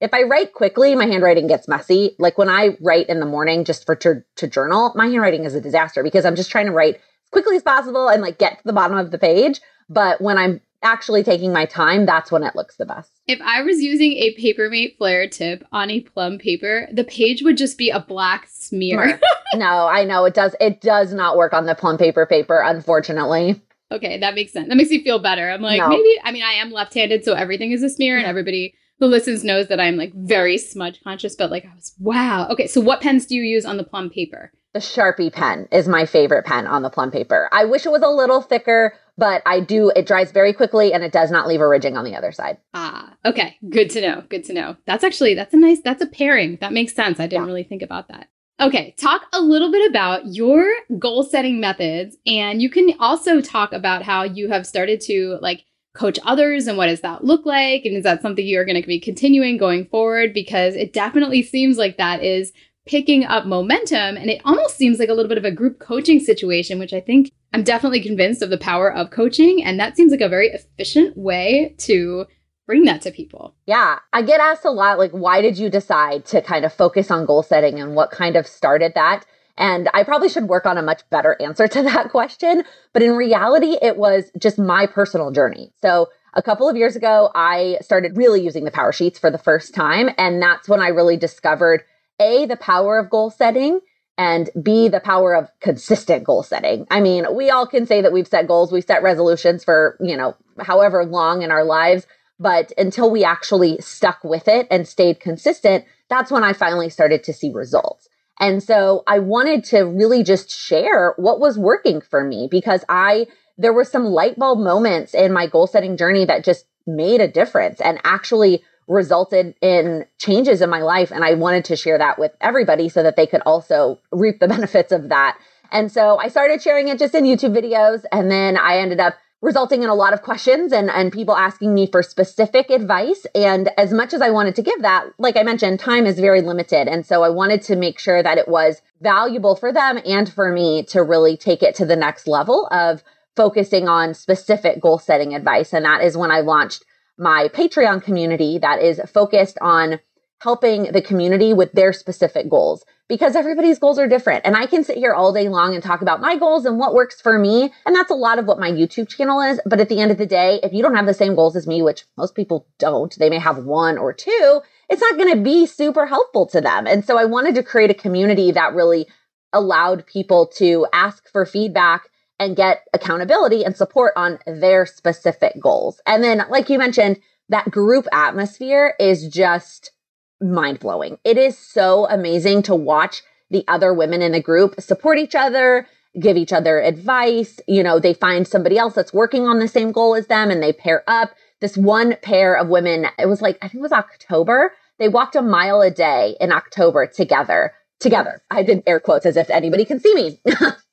If 0.00 0.14
I 0.14 0.22
write 0.22 0.54
quickly, 0.54 0.94
my 0.94 1.06
handwriting 1.06 1.46
gets 1.46 1.68
messy. 1.68 2.16
Like 2.18 2.38
when 2.38 2.48
I 2.48 2.76
write 2.80 3.08
in 3.08 3.20
the 3.20 3.26
morning 3.26 3.64
just 3.64 3.84
for 3.84 3.94
to, 3.96 4.24
to 4.36 4.46
journal, 4.46 4.92
my 4.94 5.06
handwriting 5.06 5.44
is 5.44 5.54
a 5.54 5.60
disaster 5.60 6.02
because 6.02 6.24
I'm 6.24 6.36
just 6.36 6.50
trying 6.50 6.66
to 6.66 6.72
write 6.72 6.94
as 6.96 7.30
quickly 7.32 7.56
as 7.56 7.62
possible 7.62 8.08
and 8.08 8.22
like 8.22 8.38
get 8.38 8.58
to 8.58 8.64
the 8.64 8.72
bottom 8.72 8.96
of 8.96 9.10
the 9.10 9.18
page. 9.18 9.60
But 9.90 10.20
when 10.20 10.38
I'm 10.38 10.60
actually 10.82 11.22
taking 11.22 11.52
my 11.52 11.66
time, 11.66 12.06
that's 12.06 12.32
when 12.32 12.42
it 12.42 12.56
looks 12.56 12.76
the 12.76 12.86
best. 12.86 13.12
If 13.26 13.40
I 13.42 13.62
was 13.62 13.80
using 13.80 14.12
a 14.12 14.34
Papermate 14.34 14.96
Flair 14.96 15.28
tip 15.28 15.64
on 15.72 15.90
a 15.90 16.00
plum 16.00 16.38
paper, 16.38 16.88
the 16.92 17.04
page 17.04 17.42
would 17.42 17.56
just 17.56 17.78
be 17.78 17.90
a 17.90 18.00
black 18.00 18.46
smear. 18.48 19.20
no, 19.54 19.86
I 19.86 20.04
know 20.04 20.24
it 20.24 20.34
does. 20.34 20.54
It 20.60 20.80
does 20.80 21.12
not 21.12 21.36
work 21.36 21.52
on 21.52 21.66
the 21.66 21.74
plum 21.74 21.98
paper 21.98 22.26
paper, 22.26 22.62
unfortunately. 22.64 23.60
Okay, 23.92 24.18
that 24.18 24.34
makes 24.34 24.52
sense. 24.52 24.68
That 24.68 24.76
makes 24.76 24.90
me 24.90 25.02
feel 25.02 25.18
better. 25.18 25.50
I'm 25.50 25.62
like, 25.62 25.80
no. 25.80 25.88
maybe, 25.88 26.14
I 26.22 26.30
mean, 26.30 26.44
I 26.44 26.52
am 26.52 26.70
left 26.70 26.94
handed, 26.94 27.24
so 27.24 27.34
everything 27.34 27.72
is 27.72 27.82
a 27.82 27.90
smear, 27.90 28.16
and 28.16 28.26
everybody 28.26 28.74
who 29.00 29.06
listens 29.06 29.42
knows 29.42 29.68
that 29.68 29.80
I'm 29.80 29.96
like 29.96 30.12
very 30.14 30.58
smudge 30.58 31.02
conscious, 31.02 31.34
but 31.34 31.50
like, 31.50 31.64
I 31.64 31.74
was, 31.74 31.94
wow. 31.98 32.48
Okay, 32.50 32.66
so 32.66 32.80
what 32.80 33.00
pens 33.00 33.26
do 33.26 33.34
you 33.34 33.42
use 33.42 33.64
on 33.64 33.78
the 33.78 33.84
plum 33.84 34.10
paper? 34.10 34.52
The 34.72 34.78
Sharpie 34.78 35.32
pen 35.32 35.66
is 35.72 35.88
my 35.88 36.06
favorite 36.06 36.44
pen 36.44 36.68
on 36.68 36.82
the 36.82 36.90
plum 36.90 37.10
paper. 37.10 37.48
I 37.50 37.64
wish 37.64 37.86
it 37.86 37.92
was 37.92 38.02
a 38.02 38.08
little 38.08 38.40
thicker, 38.40 38.94
but 39.20 39.42
I 39.44 39.60
do, 39.60 39.92
it 39.94 40.06
dries 40.06 40.32
very 40.32 40.54
quickly 40.54 40.94
and 40.94 41.04
it 41.04 41.12
does 41.12 41.30
not 41.30 41.46
leave 41.46 41.60
a 41.60 41.68
ridging 41.68 41.94
on 41.98 42.04
the 42.04 42.16
other 42.16 42.32
side. 42.32 42.56
Ah, 42.72 43.14
okay. 43.26 43.58
Good 43.68 43.90
to 43.90 44.00
know. 44.00 44.24
Good 44.30 44.44
to 44.44 44.54
know. 44.54 44.76
That's 44.86 45.04
actually, 45.04 45.34
that's 45.34 45.52
a 45.52 45.58
nice, 45.58 45.80
that's 45.84 46.02
a 46.02 46.06
pairing. 46.06 46.56
That 46.62 46.72
makes 46.72 46.94
sense. 46.94 47.20
I 47.20 47.26
didn't 47.26 47.42
yeah. 47.42 47.46
really 47.46 47.62
think 47.62 47.82
about 47.82 48.08
that. 48.08 48.28
Okay, 48.62 48.94
talk 48.98 49.26
a 49.34 49.40
little 49.40 49.70
bit 49.70 49.90
about 49.90 50.22
your 50.24 50.66
goal 50.98 51.22
setting 51.22 51.60
methods. 51.60 52.16
And 52.26 52.62
you 52.62 52.70
can 52.70 52.94
also 52.98 53.42
talk 53.42 53.74
about 53.74 54.02
how 54.02 54.22
you 54.22 54.48
have 54.48 54.66
started 54.66 55.02
to 55.02 55.38
like 55.42 55.64
coach 55.94 56.18
others 56.24 56.66
and 56.66 56.78
what 56.78 56.86
does 56.86 57.02
that 57.02 57.22
look 57.22 57.44
like? 57.44 57.84
And 57.84 57.94
is 57.94 58.04
that 58.04 58.22
something 58.22 58.46
you're 58.46 58.64
going 58.64 58.80
to 58.80 58.88
be 58.88 59.00
continuing 59.00 59.58
going 59.58 59.84
forward? 59.84 60.32
Because 60.32 60.74
it 60.76 60.94
definitely 60.94 61.42
seems 61.42 61.76
like 61.76 61.98
that 61.98 62.24
is 62.24 62.52
picking 62.86 63.26
up 63.26 63.44
momentum. 63.44 64.16
And 64.16 64.30
it 64.30 64.40
almost 64.46 64.78
seems 64.78 64.98
like 64.98 65.10
a 65.10 65.14
little 65.14 65.28
bit 65.28 65.38
of 65.38 65.44
a 65.44 65.50
group 65.50 65.78
coaching 65.78 66.20
situation, 66.20 66.78
which 66.78 66.94
I 66.94 67.00
think 67.00 67.32
I'm 67.52 67.64
definitely 67.64 68.00
convinced 68.00 68.42
of 68.42 68.50
the 68.50 68.58
power 68.58 68.92
of 68.92 69.10
coaching. 69.10 69.64
And 69.64 69.78
that 69.80 69.96
seems 69.96 70.12
like 70.12 70.20
a 70.20 70.28
very 70.28 70.48
efficient 70.48 71.16
way 71.16 71.74
to 71.78 72.26
bring 72.70 72.84
that 72.84 73.02
to 73.02 73.10
people? 73.10 73.52
Yeah, 73.66 73.98
I 74.12 74.22
get 74.22 74.38
asked 74.38 74.64
a 74.64 74.70
lot 74.70 74.96
like, 74.96 75.10
why 75.10 75.42
did 75.42 75.58
you 75.58 75.68
decide 75.68 76.24
to 76.26 76.40
kind 76.40 76.64
of 76.64 76.72
focus 76.72 77.10
on 77.10 77.26
goal 77.26 77.42
setting 77.42 77.80
and 77.80 77.96
what 77.96 78.12
kind 78.12 78.36
of 78.36 78.46
started 78.46 78.92
that? 78.94 79.24
And 79.56 79.90
I 79.92 80.04
probably 80.04 80.28
should 80.28 80.44
work 80.44 80.66
on 80.66 80.78
a 80.78 80.82
much 80.82 81.02
better 81.10 81.36
answer 81.40 81.66
to 81.66 81.82
that 81.90 82.10
question. 82.10 82.62
But 82.92 83.02
in 83.02 83.16
reality, 83.16 83.76
it 83.82 83.96
was 83.96 84.30
just 84.38 84.56
my 84.56 84.86
personal 84.86 85.32
journey. 85.32 85.72
So 85.82 86.10
a 86.34 86.42
couple 86.42 86.68
of 86.68 86.76
years 86.76 86.94
ago, 86.94 87.32
I 87.34 87.78
started 87.82 88.16
really 88.16 88.40
using 88.40 88.62
the 88.62 88.70
power 88.70 88.92
sheets 88.92 89.18
for 89.18 89.32
the 89.32 89.36
first 89.36 89.74
time. 89.74 90.08
And 90.16 90.40
that's 90.40 90.68
when 90.68 90.78
I 90.78 90.90
really 90.90 91.16
discovered 91.16 91.82
A, 92.20 92.46
the 92.46 92.56
power 92.56 93.00
of 93.00 93.10
goal 93.10 93.30
setting 93.30 93.80
and 94.20 94.50
B, 94.62 94.88
the 94.88 95.00
power 95.00 95.34
of 95.34 95.50
consistent 95.60 96.24
goal 96.24 96.42
setting. 96.42 96.86
I 96.90 97.00
mean, 97.00 97.24
we 97.34 97.48
all 97.48 97.66
can 97.66 97.86
say 97.86 98.02
that 98.02 98.12
we've 98.12 98.28
set 98.28 98.46
goals, 98.46 98.70
we've 98.70 98.84
set 98.84 99.02
resolutions 99.02 99.64
for, 99.64 99.96
you 99.98 100.14
know, 100.14 100.36
however 100.58 101.06
long 101.06 101.40
in 101.40 101.50
our 101.50 101.64
lives. 101.64 102.06
But 102.38 102.70
until 102.76 103.10
we 103.10 103.24
actually 103.24 103.78
stuck 103.80 104.22
with 104.22 104.46
it 104.46 104.66
and 104.70 104.86
stayed 104.86 105.20
consistent, 105.20 105.86
that's 106.10 106.30
when 106.30 106.44
I 106.44 106.52
finally 106.52 106.90
started 106.90 107.24
to 107.24 107.32
see 107.32 107.50
results. 107.50 108.10
And 108.38 108.62
so 108.62 109.04
I 109.06 109.20
wanted 109.20 109.64
to 109.64 109.84
really 109.84 110.22
just 110.22 110.50
share 110.50 111.14
what 111.16 111.40
was 111.40 111.58
working 111.58 112.02
for 112.02 112.22
me 112.22 112.46
because 112.50 112.84
I, 112.90 113.26
there 113.56 113.72
were 113.72 113.84
some 113.84 114.04
light 114.04 114.38
bulb 114.38 114.58
moments 114.58 115.14
in 115.14 115.32
my 115.32 115.46
goal 115.46 115.66
setting 115.66 115.96
journey 115.96 116.26
that 116.26 116.44
just 116.44 116.66
made 116.86 117.22
a 117.22 117.28
difference 117.28 117.80
and 117.80 117.98
actually 118.04 118.62
resulted 118.90 119.54
in 119.62 120.04
changes 120.18 120.60
in 120.60 120.68
my 120.68 120.82
life. 120.82 121.12
And 121.12 121.24
I 121.24 121.34
wanted 121.34 121.64
to 121.66 121.76
share 121.76 121.96
that 121.96 122.18
with 122.18 122.32
everybody 122.40 122.88
so 122.88 123.02
that 123.04 123.16
they 123.16 123.26
could 123.26 123.40
also 123.46 124.00
reap 124.10 124.40
the 124.40 124.48
benefits 124.56 124.92
of 124.92 125.08
that. 125.08 125.38
And 125.72 125.90
so 125.90 126.18
I 126.18 126.28
started 126.28 126.60
sharing 126.60 126.88
it 126.88 126.98
just 126.98 127.14
in 127.14 127.24
YouTube 127.24 127.56
videos. 127.56 128.04
And 128.10 128.30
then 128.30 128.56
I 128.56 128.78
ended 128.78 128.98
up 128.98 129.14
resulting 129.42 129.82
in 129.82 129.88
a 129.88 129.94
lot 129.94 130.12
of 130.12 130.22
questions 130.22 130.72
and, 130.72 130.90
and 130.90 131.12
people 131.12 131.36
asking 131.36 131.72
me 131.72 131.86
for 131.86 132.02
specific 132.02 132.68
advice. 132.68 133.24
And 133.34 133.70
as 133.78 133.92
much 133.92 134.12
as 134.12 134.20
I 134.20 134.30
wanted 134.30 134.56
to 134.56 134.62
give 134.62 134.82
that, 134.82 135.06
like 135.18 135.36
I 135.36 135.44
mentioned, 135.44 135.78
time 135.78 136.04
is 136.04 136.18
very 136.18 136.42
limited. 136.42 136.88
And 136.88 137.06
so 137.06 137.22
I 137.22 137.30
wanted 137.30 137.62
to 137.62 137.76
make 137.76 137.98
sure 137.98 138.22
that 138.22 138.38
it 138.38 138.48
was 138.48 138.82
valuable 139.00 139.54
for 139.54 139.72
them 139.72 140.00
and 140.04 140.30
for 140.30 140.52
me 140.52 140.82
to 140.86 141.02
really 141.02 141.36
take 141.36 141.62
it 141.62 141.74
to 141.76 141.86
the 141.86 141.96
next 141.96 142.26
level 142.26 142.66
of 142.72 143.02
focusing 143.36 143.88
on 143.88 144.12
specific 144.12 144.80
goal 144.80 144.98
setting 144.98 145.34
advice. 145.34 145.72
And 145.72 145.84
that 145.84 146.02
is 146.02 146.16
when 146.16 146.32
I 146.32 146.40
launched 146.40 146.84
my 147.20 147.48
Patreon 147.52 148.02
community 148.02 148.58
that 148.58 148.82
is 148.82 149.00
focused 149.12 149.58
on 149.60 150.00
helping 150.40 150.84
the 150.92 151.02
community 151.02 151.52
with 151.52 151.70
their 151.72 151.92
specific 151.92 152.48
goals 152.48 152.82
because 153.10 153.36
everybody's 153.36 153.78
goals 153.78 153.98
are 153.98 154.08
different. 154.08 154.46
And 154.46 154.56
I 154.56 154.64
can 154.64 154.84
sit 154.84 154.96
here 154.96 155.12
all 155.12 155.32
day 155.32 155.50
long 155.50 155.74
and 155.74 155.82
talk 155.82 156.00
about 156.00 156.22
my 156.22 156.38
goals 156.38 156.64
and 156.64 156.78
what 156.78 156.94
works 156.94 157.20
for 157.20 157.38
me. 157.38 157.74
And 157.84 157.94
that's 157.94 158.10
a 158.10 158.14
lot 158.14 158.38
of 158.38 158.46
what 158.46 158.58
my 158.58 158.70
YouTube 158.70 159.08
channel 159.08 159.42
is. 159.42 159.60
But 159.66 159.80
at 159.80 159.90
the 159.90 160.00
end 160.00 160.10
of 160.10 160.16
the 160.16 160.26
day, 160.26 160.60
if 160.62 160.72
you 160.72 160.82
don't 160.82 160.94
have 160.94 161.06
the 161.06 161.12
same 161.12 161.34
goals 161.34 161.56
as 161.56 161.66
me, 161.66 161.82
which 161.82 162.06
most 162.16 162.34
people 162.34 162.66
don't, 162.78 163.14
they 163.18 163.28
may 163.28 163.38
have 163.38 163.64
one 163.64 163.98
or 163.98 164.14
two, 164.14 164.62
it's 164.88 165.02
not 165.02 165.18
going 165.18 165.34
to 165.34 165.42
be 165.42 165.66
super 165.66 166.06
helpful 166.06 166.46
to 166.46 166.60
them. 166.60 166.86
And 166.86 167.04
so 167.04 167.18
I 167.18 167.26
wanted 167.26 167.54
to 167.56 167.62
create 167.62 167.90
a 167.90 167.94
community 167.94 168.50
that 168.52 168.74
really 168.74 169.06
allowed 169.52 170.06
people 170.06 170.46
to 170.56 170.86
ask 170.92 171.28
for 171.30 171.44
feedback 171.44 172.09
and 172.40 172.56
get 172.56 172.86
accountability 172.94 173.62
and 173.64 173.76
support 173.76 174.14
on 174.16 174.38
their 174.46 174.86
specific 174.86 175.52
goals. 175.60 176.00
And 176.06 176.24
then, 176.24 176.42
like 176.48 176.70
you 176.70 176.78
mentioned, 176.78 177.20
that 177.50 177.70
group 177.70 178.06
atmosphere 178.12 178.94
is 178.98 179.28
just 179.28 179.92
mind 180.40 180.80
blowing. 180.80 181.18
It 181.22 181.36
is 181.36 181.58
so 181.58 182.08
amazing 182.08 182.62
to 182.62 182.74
watch 182.74 183.22
the 183.50 183.62
other 183.68 183.92
women 183.92 184.22
in 184.22 184.32
the 184.32 184.40
group 184.40 184.80
support 184.80 185.18
each 185.18 185.34
other, 185.34 185.86
give 186.18 186.36
each 186.38 186.52
other 186.52 186.80
advice. 186.80 187.60
You 187.68 187.82
know, 187.82 188.00
they 188.00 188.14
find 188.14 188.48
somebody 188.48 188.78
else 188.78 188.94
that's 188.94 189.12
working 189.12 189.46
on 189.46 189.58
the 189.58 189.68
same 189.68 189.92
goal 189.92 190.14
as 190.14 190.28
them 190.28 190.50
and 190.50 190.62
they 190.62 190.72
pair 190.72 191.04
up. 191.06 191.34
This 191.60 191.76
one 191.76 192.16
pair 192.22 192.54
of 192.56 192.68
women, 192.68 193.06
it 193.18 193.26
was 193.26 193.42
like, 193.42 193.58
I 193.60 193.68
think 193.68 193.80
it 193.80 193.82
was 193.82 193.92
October. 193.92 194.72
They 194.98 195.08
walked 195.08 195.36
a 195.36 195.42
mile 195.42 195.82
a 195.82 195.90
day 195.90 196.36
in 196.40 196.52
October 196.52 197.06
together. 197.06 197.74
Together. 197.98 198.40
I 198.50 198.62
did 198.62 198.82
air 198.86 198.98
quotes 198.98 199.26
as 199.26 199.36
if 199.36 199.50
anybody 199.50 199.84
can 199.84 200.00
see 200.00 200.14
me. 200.14 200.40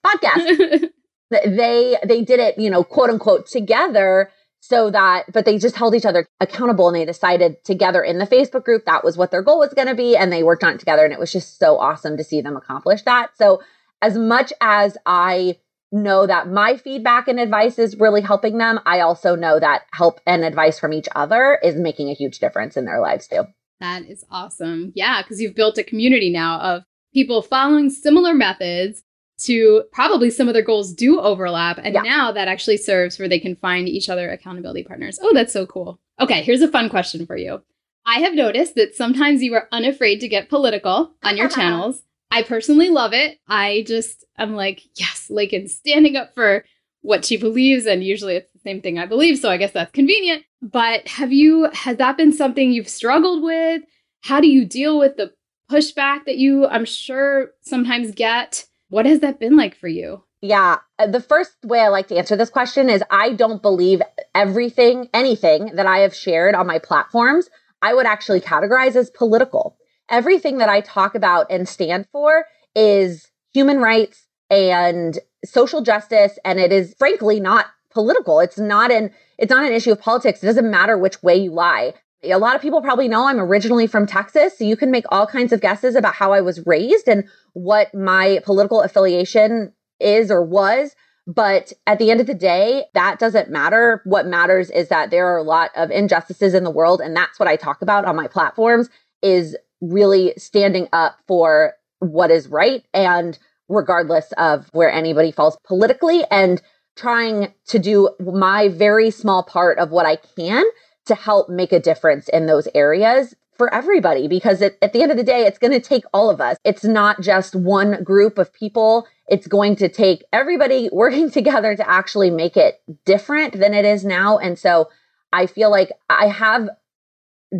Podcast. 0.05 0.89
they 1.29 1.97
they 2.05 2.23
did 2.23 2.39
it, 2.39 2.57
you 2.57 2.69
know, 2.69 2.83
quote 2.83 3.09
unquote 3.09 3.47
together 3.47 4.31
so 4.67 4.89
that 4.91 5.23
but 5.31 5.45
they 5.45 5.57
just 5.57 5.75
held 5.75 5.95
each 5.95 6.05
other 6.05 6.27
accountable 6.39 6.87
and 6.87 6.95
they 6.95 7.05
decided 7.05 7.63
together 7.63 8.03
in 8.03 8.17
the 8.17 8.25
facebook 8.25 8.63
group 8.63 8.85
that 8.85 9.03
was 9.03 9.17
what 9.17 9.31
their 9.31 9.41
goal 9.41 9.59
was 9.59 9.73
going 9.73 9.87
to 9.87 9.95
be 9.95 10.15
and 10.15 10.31
they 10.31 10.43
worked 10.43 10.63
on 10.63 10.73
it 10.73 10.79
together 10.79 11.03
and 11.03 11.13
it 11.13 11.19
was 11.19 11.31
just 11.31 11.59
so 11.59 11.77
awesome 11.77 12.17
to 12.17 12.23
see 12.23 12.41
them 12.41 12.57
accomplish 12.57 13.03
that. 13.03 13.29
So 13.37 13.61
as 14.01 14.17
much 14.17 14.51
as 14.61 14.97
i 15.05 15.57
know 15.91 16.27
that 16.27 16.49
my 16.49 16.75
feedback 16.75 17.29
and 17.29 17.39
advice 17.39 17.79
is 17.79 17.95
really 17.97 18.21
helping 18.21 18.57
them 18.57 18.79
i 18.85 18.99
also 18.99 19.35
know 19.35 19.59
that 19.59 19.83
help 19.93 20.19
and 20.25 20.43
advice 20.43 20.77
from 20.77 20.91
each 20.91 21.07
other 21.15 21.59
is 21.63 21.75
making 21.75 22.09
a 22.09 22.13
huge 22.13 22.39
difference 22.39 22.75
in 22.75 22.85
their 22.85 22.99
lives 22.99 23.27
too. 23.27 23.43
That 23.79 24.03
is 24.03 24.25
awesome. 24.29 24.91
Yeah 24.95 25.21
because 25.21 25.39
you've 25.39 25.55
built 25.55 25.77
a 25.77 25.83
community 25.83 26.31
now 26.31 26.59
of 26.59 26.83
people 27.13 27.41
following 27.41 27.89
similar 27.89 28.33
methods 28.33 29.03
to 29.39 29.83
probably 29.91 30.29
some 30.29 30.47
of 30.47 30.53
their 30.53 30.63
goals 30.63 30.93
do 30.93 31.19
overlap. 31.19 31.77
And 31.77 31.93
yeah. 31.93 32.01
now 32.01 32.31
that 32.31 32.47
actually 32.47 32.77
serves 32.77 33.19
where 33.19 33.29
they 33.29 33.39
can 33.39 33.55
find 33.55 33.87
each 33.87 34.09
other 34.09 34.29
accountability 34.31 34.83
partners. 34.83 35.19
Oh, 35.21 35.31
that's 35.33 35.53
so 35.53 35.65
cool. 35.65 35.99
Okay, 36.19 36.41
here's 36.41 36.61
a 36.61 36.67
fun 36.67 36.89
question 36.89 37.25
for 37.25 37.37
you. 37.37 37.61
I 38.05 38.19
have 38.19 38.33
noticed 38.33 38.75
that 38.75 38.95
sometimes 38.95 39.43
you 39.43 39.53
are 39.53 39.67
unafraid 39.71 40.21
to 40.21 40.27
get 40.27 40.49
political 40.49 41.13
on 41.23 41.37
your 41.37 41.47
uh-huh. 41.47 41.55
channels. 41.55 42.01
I 42.31 42.41
personally 42.43 42.89
love 42.89 43.13
it. 43.13 43.37
I 43.47 43.83
just, 43.85 44.25
I'm 44.37 44.55
like, 44.55 44.81
yes, 44.95 45.29
Laken 45.31 45.69
standing 45.69 46.15
up 46.15 46.33
for 46.33 46.65
what 47.01 47.23
she 47.23 47.37
believes. 47.37 47.85
And 47.85 48.03
usually 48.03 48.35
it's 48.35 48.51
the 48.53 48.59
same 48.59 48.81
thing 48.81 48.97
I 48.97 49.05
believe. 49.05 49.37
So 49.37 49.49
I 49.49 49.57
guess 49.57 49.71
that's 49.71 49.91
convenient. 49.91 50.43
But 50.61 51.07
have 51.07 51.31
you, 51.31 51.69
has 51.73 51.97
that 51.97 52.17
been 52.17 52.33
something 52.33 52.71
you've 52.71 52.89
struggled 52.89 53.43
with? 53.43 53.83
How 54.21 54.41
do 54.41 54.47
you 54.47 54.65
deal 54.65 54.97
with 54.97 55.15
the 55.17 55.33
pushback 55.71 56.25
that 56.25 56.37
you, 56.37 56.65
I'm 56.65 56.85
sure, 56.85 57.51
sometimes 57.61 58.11
get? 58.11 58.65
What 58.89 59.05
has 59.05 59.19
that 59.19 59.39
been 59.39 59.55
like 59.55 59.75
for 59.75 59.87
you? 59.87 60.23
Yeah. 60.41 60.77
Uh, 60.99 61.07
the 61.07 61.19
first 61.19 61.53
way 61.63 61.79
I 61.79 61.87
like 61.87 62.07
to 62.07 62.17
answer 62.17 62.35
this 62.35 62.49
question 62.49 62.89
is 62.89 63.03
I 63.09 63.33
don't 63.33 63.61
believe 63.61 64.01
everything, 64.35 65.09
anything 65.13 65.75
that 65.75 65.87
I 65.87 65.99
have 65.99 66.15
shared 66.15 66.55
on 66.55 66.67
my 66.67 66.79
platforms, 66.79 67.49
I 67.81 67.93
would 67.93 68.05
actually 68.05 68.41
categorize 68.41 68.95
as 68.95 69.09
political. 69.09 69.77
Everything 70.09 70.59
that 70.59 70.69
I 70.69 70.81
talk 70.81 71.15
about 71.15 71.47
and 71.49 71.67
stand 71.67 72.07
for 72.11 72.45
is 72.75 73.27
human 73.53 73.79
rights 73.79 74.27
and 74.49 75.17
social 75.43 75.81
justice. 75.81 76.37
And 76.45 76.59
it 76.59 76.71
is 76.71 76.95
frankly 76.97 77.39
not 77.39 77.65
political. 77.91 78.39
It's 78.39 78.59
not 78.59 78.91
an 78.91 79.11
it's 79.37 79.49
not 79.49 79.65
an 79.65 79.73
issue 79.73 79.91
of 79.91 79.99
politics. 79.99 80.41
It 80.41 80.45
doesn't 80.45 80.69
matter 80.69 80.97
which 80.97 81.21
way 81.21 81.35
you 81.35 81.51
lie. 81.51 81.93
A 82.23 82.37
lot 82.37 82.55
of 82.55 82.61
people 82.61 82.81
probably 82.81 83.07
know 83.07 83.27
I'm 83.27 83.39
originally 83.39 83.87
from 83.87 84.07
Texas, 84.07 84.57
so 84.57 84.63
you 84.63 84.75
can 84.75 84.89
make 84.89 85.05
all 85.09 85.27
kinds 85.27 85.53
of 85.53 85.61
guesses 85.61 85.95
about 85.95 86.15
how 86.15 86.33
I 86.33 86.41
was 86.41 86.65
raised 86.65 87.07
and 87.07 87.25
what 87.53 87.93
my 87.93 88.39
political 88.43 88.81
affiliation 88.81 89.73
is 89.99 90.31
or 90.31 90.43
was. 90.43 90.95
But 91.27 91.73
at 91.85 91.99
the 91.99 92.09
end 92.09 92.21
of 92.21 92.27
the 92.27 92.33
day, 92.33 92.85
that 92.93 93.19
doesn't 93.19 93.49
matter. 93.49 94.01
What 94.05 94.25
matters 94.25 94.71
is 94.71 94.87
that 94.87 95.11
there 95.11 95.27
are 95.27 95.37
a 95.37 95.43
lot 95.43 95.71
of 95.75 95.91
injustices 95.91 96.53
in 96.53 96.63
the 96.63 96.71
world. 96.71 97.01
And 97.01 97.15
that's 97.15 97.37
what 97.37 97.49
I 97.49 97.57
talk 97.57 97.81
about 97.81 98.05
on 98.05 98.15
my 98.15 98.27
platforms 98.27 98.89
is 99.21 99.57
really 99.81 100.33
standing 100.37 100.87
up 100.93 101.17
for 101.27 101.73
what 101.99 102.31
is 102.31 102.47
right 102.47 102.83
and 102.93 103.37
regardless 103.67 104.31
of 104.37 104.69
where 104.71 104.89
anybody 104.89 105.31
falls 105.31 105.57
politically 105.65 106.23
and 106.31 106.61
trying 106.95 107.53
to 107.67 107.77
do 107.77 108.09
my 108.19 108.69
very 108.69 109.11
small 109.11 109.43
part 109.43 109.77
of 109.77 109.91
what 109.91 110.05
I 110.05 110.15
can 110.15 110.63
to 111.07 111.15
help 111.15 111.49
make 111.49 111.71
a 111.71 111.79
difference 111.79 112.29
in 112.29 112.45
those 112.45 112.67
areas 112.75 113.35
for 113.57 113.73
everybody 113.73 114.27
because 114.27 114.61
it, 114.61 114.77
at 114.81 114.93
the 114.93 115.01
end 115.01 115.11
of 115.11 115.17
the 115.17 115.23
day, 115.23 115.45
it's 115.45 115.57
going 115.57 115.73
to 115.73 115.79
take 115.79 116.03
all 116.13 116.29
of 116.29 116.39
us. 116.39 116.57
It's 116.63 116.83
not 116.83 117.21
just 117.21 117.55
one 117.55 118.03
group 118.03 118.37
of 118.37 118.53
people. 118.53 119.07
It's 119.27 119.47
going 119.47 119.75
to 119.77 119.89
take 119.89 120.23
everybody 120.31 120.89
working 120.91 121.31
together 121.37 121.75
to 121.75 121.89
actually 121.89 122.29
make 122.29 122.55
it 122.55 122.81
different 123.05 123.59
than 123.59 123.73
it 123.73 123.85
is 123.85 124.05
now. 124.05 124.37
And 124.37 124.57
so 124.57 124.89
I 125.33 125.47
feel 125.47 125.71
like 125.71 125.91
I 126.09 126.27
have 126.27 126.69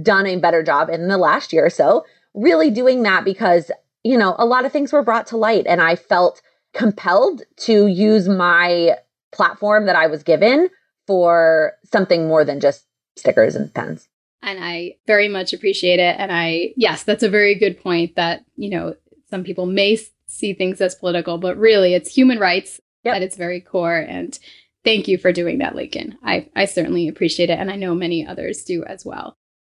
done 0.01 0.27
a 0.27 0.37
better 0.37 0.63
job 0.63 0.89
in 0.89 1.07
the 1.07 1.17
last 1.17 1.51
year 1.51 1.65
or 1.65 1.69
so, 1.69 2.05
really 2.33 2.69
doing 2.69 3.03
that 3.03 3.25
because, 3.25 3.71
you 4.03 4.17
know, 4.17 4.35
a 4.37 4.45
lot 4.45 4.65
of 4.65 4.71
things 4.71 4.93
were 4.93 5.03
brought 5.03 5.27
to 5.27 5.37
light 5.37 5.65
and 5.67 5.81
I 5.81 5.95
felt 5.95 6.41
compelled 6.73 7.41
to 7.57 7.87
use 7.87 8.27
my 8.29 8.97
platform 9.31 9.85
that 9.85 9.95
I 9.95 10.07
was 10.07 10.23
given 10.23 10.69
for 11.07 11.73
something 11.91 12.27
more 12.27 12.43
than 12.43 12.59
just 12.59 12.86
stickers 13.17 13.55
and 13.55 13.73
pens. 13.73 14.07
And 14.41 14.63
I 14.63 14.95
very 15.07 15.27
much 15.27 15.53
appreciate 15.53 15.99
it. 15.99 16.15
And 16.19 16.31
I, 16.31 16.73
yes, 16.77 17.03
that's 17.03 17.23
a 17.23 17.29
very 17.29 17.55
good 17.55 17.81
point 17.81 18.15
that, 18.15 18.45
you 18.55 18.69
know, 18.69 18.95
some 19.29 19.43
people 19.43 19.65
may 19.65 19.99
see 20.27 20.53
things 20.53 20.79
as 20.79 20.95
political, 20.95 21.37
but 21.37 21.57
really 21.57 21.93
it's 21.93 22.13
human 22.13 22.39
rights 22.39 22.79
yep. 23.03 23.15
at 23.15 23.23
its 23.23 23.35
very 23.35 23.59
core. 23.59 23.97
And 23.97 24.37
thank 24.83 25.07
you 25.07 25.17
for 25.17 25.31
doing 25.31 25.57
that, 25.57 25.73
Laken. 25.73 26.13
I, 26.23 26.49
I 26.55 26.65
certainly 26.65 27.07
appreciate 27.07 27.49
it. 27.49 27.59
And 27.59 27.71
I 27.71 27.75
know 27.75 27.95
many 27.95 28.25
others 28.25 28.63
do 28.63 28.83
as 28.85 29.03
well. 29.03 29.35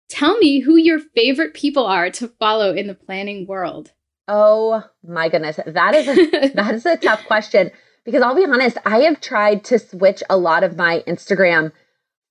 Tell 0.09 0.37
me 0.37 0.59
who 0.59 0.75
your 0.75 0.99
favorite 0.99 1.53
people 1.53 1.85
are 1.85 2.11
to 2.11 2.27
follow 2.27 2.73
in 2.73 2.87
the 2.87 2.93
planning 2.93 3.47
world. 3.47 3.91
Oh 4.27 4.83
my 5.03 5.29
goodness. 5.29 5.59
That 5.65 5.95
is 5.95 6.07
a, 6.07 6.49
that 6.53 6.75
is 6.75 6.85
a 6.85 6.97
tough 6.97 7.25
question 7.25 7.71
because 8.03 8.21
I'll 8.21 8.35
be 8.35 8.45
honest, 8.45 8.77
I 8.85 8.99
have 9.01 9.21
tried 9.21 9.63
to 9.65 9.79
switch 9.79 10.23
a 10.29 10.37
lot 10.37 10.63
of 10.63 10.75
my 10.75 11.03
Instagram 11.07 11.71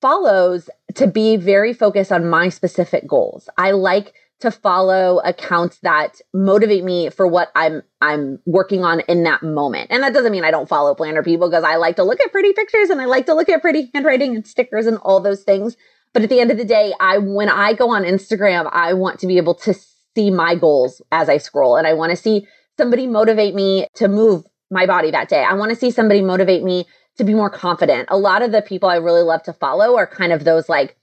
follows 0.00 0.70
to 0.94 1.06
be 1.06 1.36
very 1.36 1.72
focused 1.72 2.12
on 2.12 2.28
my 2.28 2.48
specific 2.48 3.06
goals. 3.06 3.48
I 3.56 3.72
like 3.72 4.14
to 4.40 4.50
follow 4.50 5.18
accounts 5.18 5.78
that 5.80 6.20
motivate 6.32 6.82
me 6.82 7.10
for 7.10 7.26
what 7.26 7.52
I'm 7.54 7.82
I'm 8.00 8.38
working 8.46 8.84
on 8.84 9.00
in 9.00 9.22
that 9.24 9.42
moment. 9.42 9.88
And 9.90 10.02
that 10.02 10.14
doesn't 10.14 10.32
mean 10.32 10.44
I 10.44 10.50
don't 10.50 10.68
follow 10.68 10.94
planner 10.94 11.22
people 11.22 11.48
because 11.48 11.64
I 11.64 11.76
like 11.76 11.96
to 11.96 12.04
look 12.04 12.20
at 12.20 12.32
pretty 12.32 12.54
pictures 12.54 12.88
and 12.88 13.00
I 13.00 13.04
like 13.04 13.26
to 13.26 13.34
look 13.34 13.50
at 13.50 13.60
pretty 13.60 13.90
handwriting 13.92 14.34
and 14.34 14.46
stickers 14.46 14.86
and 14.86 14.96
all 14.98 15.20
those 15.20 15.42
things. 15.42 15.76
But 16.14 16.22
at 16.22 16.30
the 16.30 16.40
end 16.40 16.50
of 16.50 16.56
the 16.56 16.64
day, 16.64 16.92
I 16.98 17.18
when 17.18 17.50
I 17.50 17.74
go 17.74 17.90
on 17.90 18.02
Instagram, 18.02 18.68
I 18.72 18.94
want 18.94 19.20
to 19.20 19.26
be 19.26 19.36
able 19.36 19.54
to 19.56 19.74
see 20.16 20.30
my 20.30 20.54
goals 20.54 21.02
as 21.12 21.28
I 21.28 21.36
scroll 21.36 21.76
and 21.76 21.86
I 21.86 21.92
want 21.92 22.10
to 22.10 22.16
see 22.16 22.46
somebody 22.78 23.06
motivate 23.06 23.54
me 23.54 23.86
to 23.96 24.08
move 24.08 24.44
my 24.70 24.86
body 24.86 25.10
that 25.10 25.28
day. 25.28 25.42
I 25.42 25.52
want 25.54 25.70
to 25.70 25.76
see 25.76 25.90
somebody 25.90 26.22
motivate 26.22 26.62
me 26.62 26.86
to 27.20 27.24
be 27.24 27.34
more 27.34 27.50
confident. 27.50 28.08
A 28.10 28.18
lot 28.18 28.42
of 28.42 28.50
the 28.50 28.62
people 28.62 28.88
I 28.88 28.96
really 28.96 29.22
love 29.22 29.42
to 29.44 29.52
follow 29.52 29.96
are 29.96 30.06
kind 30.06 30.32
of 30.32 30.44
those 30.44 30.68
like 30.68 30.96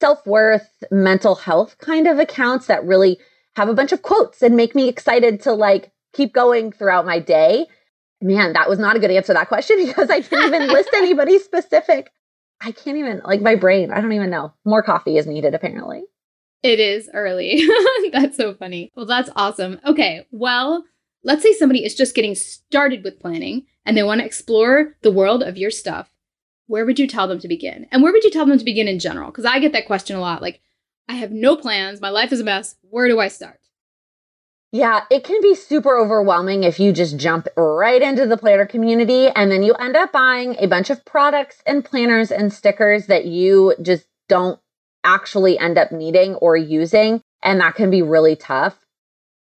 self 0.00 0.26
worth, 0.26 0.68
mental 0.90 1.34
health 1.34 1.76
kind 1.78 2.06
of 2.06 2.18
accounts 2.18 2.66
that 2.66 2.84
really 2.84 3.18
have 3.56 3.68
a 3.68 3.74
bunch 3.74 3.92
of 3.92 4.02
quotes 4.02 4.42
and 4.42 4.56
make 4.56 4.74
me 4.74 4.88
excited 4.88 5.40
to 5.42 5.52
like 5.52 5.92
keep 6.14 6.32
going 6.32 6.72
throughout 6.72 7.04
my 7.04 7.18
day. 7.18 7.66
Man, 8.22 8.52
that 8.54 8.68
was 8.68 8.78
not 8.78 8.96
a 8.96 8.98
good 8.98 9.10
answer 9.10 9.28
to 9.28 9.34
that 9.34 9.48
question 9.48 9.76
because 9.86 10.08
I 10.10 10.20
didn't 10.20 10.46
even 10.46 10.68
list 10.68 10.90
anybody 10.94 11.38
specific. 11.38 12.10
I 12.60 12.72
can't 12.72 12.96
even, 12.96 13.20
like, 13.22 13.42
my 13.42 13.54
brain, 13.54 13.92
I 13.92 14.00
don't 14.00 14.14
even 14.14 14.30
know. 14.30 14.54
More 14.64 14.82
coffee 14.82 15.18
is 15.18 15.26
needed, 15.26 15.54
apparently. 15.54 16.04
It 16.62 16.80
is 16.80 17.10
early. 17.12 17.62
that's 18.12 18.38
so 18.38 18.54
funny. 18.54 18.92
Well, 18.96 19.04
that's 19.04 19.28
awesome. 19.36 19.78
Okay. 19.84 20.26
Well, 20.30 20.84
let's 21.22 21.42
say 21.42 21.52
somebody 21.52 21.84
is 21.84 21.94
just 21.94 22.14
getting 22.14 22.34
started 22.34 23.04
with 23.04 23.20
planning 23.20 23.66
and 23.84 23.96
they 23.96 24.02
want 24.02 24.20
to 24.20 24.26
explore 24.26 24.96
the 25.02 25.10
world 25.10 25.42
of 25.42 25.56
your 25.56 25.70
stuff, 25.70 26.10
where 26.66 26.84
would 26.84 26.98
you 26.98 27.06
tell 27.06 27.28
them 27.28 27.38
to 27.40 27.48
begin? 27.48 27.86
And 27.90 28.02
where 28.02 28.12
would 28.12 28.24
you 28.24 28.30
tell 28.30 28.46
them 28.46 28.58
to 28.58 28.64
begin 28.64 28.88
in 28.88 28.98
general? 28.98 29.30
Because 29.30 29.44
I 29.44 29.58
get 29.58 29.72
that 29.72 29.86
question 29.86 30.16
a 30.16 30.20
lot. 30.20 30.42
Like, 30.42 30.60
I 31.08 31.14
have 31.14 31.30
no 31.30 31.56
plans, 31.56 32.00
my 32.00 32.08
life 32.10 32.32
is 32.32 32.40
a 32.40 32.44
mess. 32.44 32.76
Where 32.82 33.08
do 33.08 33.20
I 33.20 33.28
start? 33.28 33.60
Yeah, 34.72 35.02
it 35.10 35.22
can 35.22 35.40
be 35.40 35.54
super 35.54 35.96
overwhelming 35.96 36.64
if 36.64 36.80
you 36.80 36.92
just 36.92 37.16
jump 37.16 37.46
right 37.56 38.02
into 38.02 38.26
the 38.26 38.36
planner 38.36 38.66
community 38.66 39.28
and 39.28 39.50
then 39.50 39.62
you 39.62 39.74
end 39.74 39.96
up 39.96 40.12
buying 40.12 40.56
a 40.58 40.66
bunch 40.66 40.90
of 40.90 41.04
products 41.04 41.62
and 41.66 41.84
planners 41.84 42.32
and 42.32 42.52
stickers 42.52 43.06
that 43.06 43.26
you 43.26 43.74
just 43.80 44.06
don't 44.28 44.60
actually 45.04 45.56
end 45.58 45.78
up 45.78 45.92
needing 45.92 46.34
or 46.34 46.56
using. 46.56 47.22
And 47.42 47.60
that 47.60 47.76
can 47.76 47.90
be 47.90 48.02
really 48.02 48.34
tough. 48.34 48.84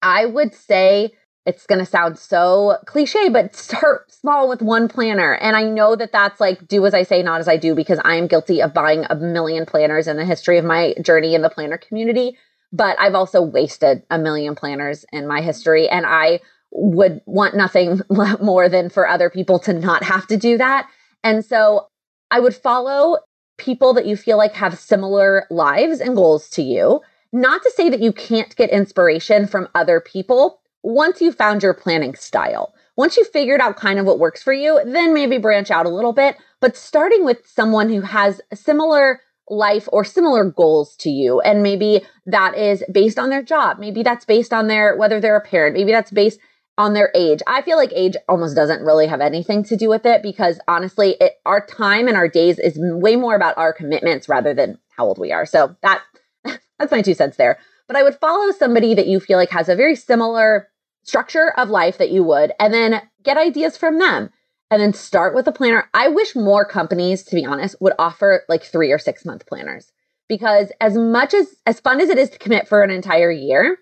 I 0.01 0.25
would 0.25 0.53
say 0.53 1.11
it's 1.45 1.65
going 1.65 1.79
to 1.79 1.85
sound 1.85 2.17
so 2.17 2.77
cliche, 2.85 3.29
but 3.29 3.55
start 3.55 4.11
small 4.11 4.47
with 4.47 4.61
one 4.61 4.87
planner. 4.87 5.35
And 5.35 5.55
I 5.55 5.63
know 5.63 5.95
that 5.95 6.11
that's 6.11 6.39
like 6.39 6.67
do 6.67 6.85
as 6.85 6.93
I 6.93 7.03
say, 7.03 7.23
not 7.23 7.39
as 7.39 7.47
I 7.47 7.57
do, 7.57 7.75
because 7.75 7.99
I 8.03 8.15
am 8.15 8.27
guilty 8.27 8.61
of 8.61 8.73
buying 8.73 9.05
a 9.09 9.15
million 9.15 9.65
planners 9.65 10.07
in 10.07 10.17
the 10.17 10.25
history 10.25 10.57
of 10.57 10.65
my 10.65 10.93
journey 11.01 11.35
in 11.35 11.41
the 11.41 11.49
planner 11.49 11.77
community. 11.77 12.37
But 12.71 12.99
I've 12.99 13.15
also 13.15 13.41
wasted 13.41 14.03
a 14.11 14.19
million 14.19 14.53
planners 14.55 15.05
in 15.11 15.27
my 15.27 15.41
history. 15.41 15.89
And 15.89 16.05
I 16.05 16.39
would 16.71 17.21
want 17.25 17.55
nothing 17.55 18.01
more 18.41 18.69
than 18.69 18.89
for 18.89 19.07
other 19.07 19.29
people 19.29 19.59
to 19.59 19.73
not 19.73 20.03
have 20.03 20.27
to 20.27 20.37
do 20.37 20.57
that. 20.57 20.87
And 21.23 21.43
so 21.43 21.87
I 22.31 22.39
would 22.39 22.55
follow 22.55 23.17
people 23.57 23.93
that 23.93 24.05
you 24.05 24.15
feel 24.15 24.37
like 24.37 24.53
have 24.53 24.77
similar 24.77 25.45
lives 25.49 25.99
and 25.99 26.15
goals 26.15 26.49
to 26.51 26.61
you. 26.61 27.01
Not 27.31 27.61
to 27.63 27.71
say 27.71 27.89
that 27.89 27.99
you 27.99 28.11
can't 28.11 28.55
get 28.55 28.69
inspiration 28.69 29.45
from 29.45 29.67
other 29.75 29.99
people, 29.99 30.61
once 30.83 31.21
you 31.21 31.31
found 31.31 31.63
your 31.63 31.73
planning 31.73 32.15
style, 32.15 32.73
once 32.95 33.17
you 33.17 33.23
figured 33.25 33.61
out 33.61 33.77
kind 33.77 33.99
of 33.99 34.05
what 34.05 34.19
works 34.19 34.43
for 34.43 34.53
you, 34.53 34.79
then 34.85 35.13
maybe 35.13 35.37
branch 35.37 35.71
out 35.71 35.85
a 35.85 35.89
little 35.89 36.13
bit. 36.13 36.37
But 36.59 36.75
starting 36.75 37.23
with 37.23 37.47
someone 37.47 37.89
who 37.89 38.01
has 38.01 38.41
similar 38.53 39.21
life 39.49 39.87
or 39.91 40.03
similar 40.03 40.45
goals 40.45 40.95
to 40.97 41.09
you, 41.09 41.39
and 41.41 41.63
maybe 41.63 42.01
that 42.25 42.57
is 42.57 42.83
based 42.91 43.17
on 43.17 43.29
their 43.29 43.43
job, 43.43 43.79
maybe 43.79 44.03
that's 44.03 44.25
based 44.25 44.53
on 44.53 44.67
their 44.67 44.95
whether 44.97 45.19
they're 45.19 45.37
a 45.37 45.41
parent, 45.41 45.75
maybe 45.75 45.91
that's 45.91 46.11
based 46.11 46.39
on 46.77 46.93
their 46.93 47.11
age. 47.13 47.39
I 47.45 47.61
feel 47.61 47.77
like 47.77 47.91
age 47.93 48.15
almost 48.29 48.55
doesn't 48.55 48.83
really 48.83 49.07
have 49.07 49.21
anything 49.21 49.63
to 49.65 49.75
do 49.75 49.89
with 49.89 50.05
it 50.05 50.23
because 50.23 50.59
honestly, 50.67 51.17
it, 51.19 51.33
our 51.45 51.65
time 51.65 52.07
and 52.07 52.15
our 52.15 52.29
days 52.29 52.57
is 52.57 52.77
way 52.79 53.17
more 53.17 53.35
about 53.35 53.57
our 53.57 53.73
commitments 53.73 54.29
rather 54.29 54.53
than 54.53 54.77
how 54.95 55.05
old 55.05 55.19
we 55.19 55.31
are. 55.31 55.45
So 55.45 55.75
that 55.81 56.01
that's 56.79 56.91
my 56.91 57.01
two 57.01 57.13
cents 57.13 57.37
there 57.37 57.59
but 57.89 57.97
I 57.97 58.03
would 58.03 58.19
follow 58.19 58.51
somebody 58.51 58.93
that 58.93 59.07
you 59.07 59.19
feel 59.19 59.39
like 59.39 59.49
has 59.49 59.67
a 59.67 59.75
very 59.75 59.95
similar 59.95 60.67
structure 61.03 61.51
of 61.57 61.71
life 61.71 61.97
that 61.97 62.11
you 62.11 62.23
would, 62.23 62.53
and 62.59 62.71
then 62.71 63.01
get 63.23 63.35
ideas 63.35 63.75
from 63.75 63.97
them. 63.97 64.29
And 64.71 64.79
then 64.79 64.93
start 64.93 65.33
with 65.33 65.47
a 65.47 65.51
planner. 65.51 65.89
I 65.95 66.09
wish 66.09 66.35
more 66.35 66.63
companies, 66.63 67.23
to 67.23 67.35
be 67.35 67.43
honest, 67.43 67.75
would 67.81 67.93
offer 67.97 68.43
like 68.47 68.63
three 68.63 68.91
or 68.91 68.99
six 68.99 69.25
month 69.25 69.47
planners 69.47 69.91
because 70.27 70.71
as 70.79 70.95
much 70.95 71.33
as 71.33 71.55
as 71.65 71.79
fun 71.79 71.99
as 71.99 72.09
it 72.09 72.19
is 72.19 72.29
to 72.29 72.37
commit 72.37 72.67
for 72.67 72.83
an 72.83 72.91
entire 72.91 73.31
year, 73.31 73.79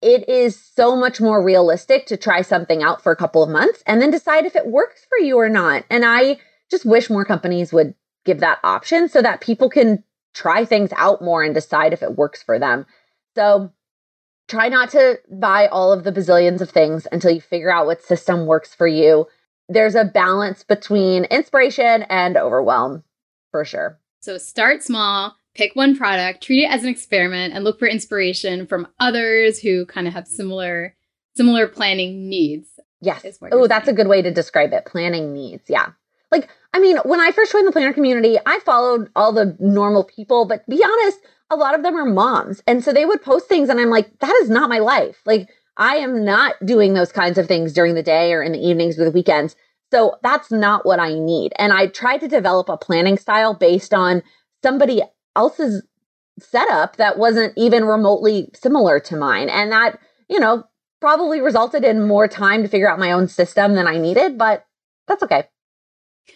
it 0.00 0.28
is 0.28 0.60
so 0.60 0.96
much 0.96 1.20
more 1.20 1.40
realistic 1.40 2.06
to 2.06 2.16
try 2.16 2.42
something 2.42 2.82
out 2.82 3.00
for 3.00 3.12
a 3.12 3.16
couple 3.16 3.44
of 3.44 3.48
months 3.48 3.84
and 3.86 4.02
then 4.02 4.10
decide 4.10 4.44
if 4.44 4.56
it 4.56 4.66
works 4.66 5.06
for 5.08 5.24
you 5.24 5.38
or 5.38 5.48
not. 5.48 5.84
And 5.88 6.04
I 6.04 6.40
just 6.68 6.84
wish 6.84 7.08
more 7.08 7.24
companies 7.24 7.72
would 7.72 7.94
give 8.24 8.40
that 8.40 8.58
option 8.64 9.08
so 9.08 9.22
that 9.22 9.40
people 9.40 9.70
can 9.70 10.02
try 10.34 10.64
things 10.64 10.90
out 10.96 11.22
more 11.22 11.44
and 11.44 11.54
decide 11.54 11.92
if 11.92 12.02
it 12.02 12.16
works 12.16 12.42
for 12.42 12.58
them. 12.58 12.86
So 13.34 13.72
try 14.48 14.68
not 14.68 14.90
to 14.90 15.18
buy 15.30 15.66
all 15.68 15.92
of 15.92 16.04
the 16.04 16.12
bazillions 16.12 16.60
of 16.60 16.70
things 16.70 17.06
until 17.10 17.30
you 17.30 17.40
figure 17.40 17.72
out 17.72 17.86
what 17.86 18.02
system 18.02 18.46
works 18.46 18.74
for 18.74 18.86
you. 18.86 19.26
There's 19.68 19.94
a 19.94 20.04
balance 20.04 20.64
between 20.64 21.24
inspiration 21.24 22.02
and 22.04 22.36
overwhelm 22.36 23.04
for 23.50 23.64
sure. 23.64 23.98
So 24.20 24.38
start 24.38 24.82
small, 24.82 25.36
pick 25.54 25.74
one 25.74 25.96
product, 25.96 26.42
treat 26.42 26.64
it 26.64 26.70
as 26.70 26.82
an 26.82 26.88
experiment 26.88 27.54
and 27.54 27.64
look 27.64 27.78
for 27.78 27.88
inspiration 27.88 28.66
from 28.66 28.88
others 29.00 29.60
who 29.60 29.86
kind 29.86 30.06
of 30.06 30.14
have 30.14 30.28
similar 30.28 30.94
similar 31.34 31.66
planning 31.66 32.28
needs. 32.28 32.68
Yes. 33.00 33.38
Oh, 33.50 33.66
that's 33.66 33.88
a 33.88 33.92
good 33.92 34.06
way 34.06 34.22
to 34.22 34.30
describe 34.30 34.72
it. 34.72 34.84
Planning 34.84 35.32
needs. 35.32 35.68
Yeah. 35.68 35.90
Like, 36.30 36.48
I 36.72 36.78
mean, 36.78 36.98
when 37.04 37.20
I 37.20 37.32
first 37.32 37.52
joined 37.52 37.66
the 37.66 37.72
planner 37.72 37.92
community, 37.92 38.38
I 38.46 38.60
followed 38.60 39.10
all 39.16 39.32
the 39.32 39.56
normal 39.58 40.04
people, 40.04 40.46
but 40.46 40.66
be 40.68 40.82
honest, 40.84 41.18
a 41.52 41.56
lot 41.56 41.74
of 41.74 41.82
them 41.82 41.96
are 41.96 42.06
moms. 42.06 42.62
And 42.66 42.82
so 42.82 42.92
they 42.92 43.04
would 43.04 43.22
post 43.22 43.46
things 43.46 43.68
and 43.68 43.78
I'm 43.78 43.90
like, 43.90 44.18
that 44.20 44.34
is 44.42 44.48
not 44.48 44.70
my 44.70 44.78
life. 44.78 45.20
Like 45.26 45.48
I 45.76 45.96
am 45.96 46.24
not 46.24 46.54
doing 46.64 46.94
those 46.94 47.12
kinds 47.12 47.38
of 47.38 47.46
things 47.46 47.72
during 47.72 47.94
the 47.94 48.02
day 48.02 48.32
or 48.32 48.42
in 48.42 48.52
the 48.52 48.58
evenings 48.58 48.98
or 48.98 49.04
the 49.04 49.10
weekends. 49.10 49.54
So 49.90 50.16
that's 50.22 50.50
not 50.50 50.86
what 50.86 50.98
I 50.98 51.12
need. 51.12 51.52
And 51.56 51.72
I 51.72 51.88
tried 51.88 52.18
to 52.18 52.28
develop 52.28 52.70
a 52.70 52.78
planning 52.78 53.18
style 53.18 53.52
based 53.54 53.92
on 53.92 54.22
somebody 54.62 55.02
else's 55.36 55.82
setup 56.38 56.96
that 56.96 57.18
wasn't 57.18 57.52
even 57.56 57.84
remotely 57.84 58.48
similar 58.54 58.98
to 59.00 59.16
mine. 59.16 59.50
And 59.50 59.70
that, 59.72 59.98
you 60.30 60.40
know, 60.40 60.64
probably 61.00 61.42
resulted 61.42 61.84
in 61.84 62.06
more 62.06 62.28
time 62.28 62.62
to 62.62 62.68
figure 62.68 62.90
out 62.90 62.98
my 62.98 63.12
own 63.12 63.28
system 63.28 63.74
than 63.74 63.86
I 63.86 63.98
needed, 63.98 64.38
but 64.38 64.64
that's 65.06 65.22
okay. 65.22 65.48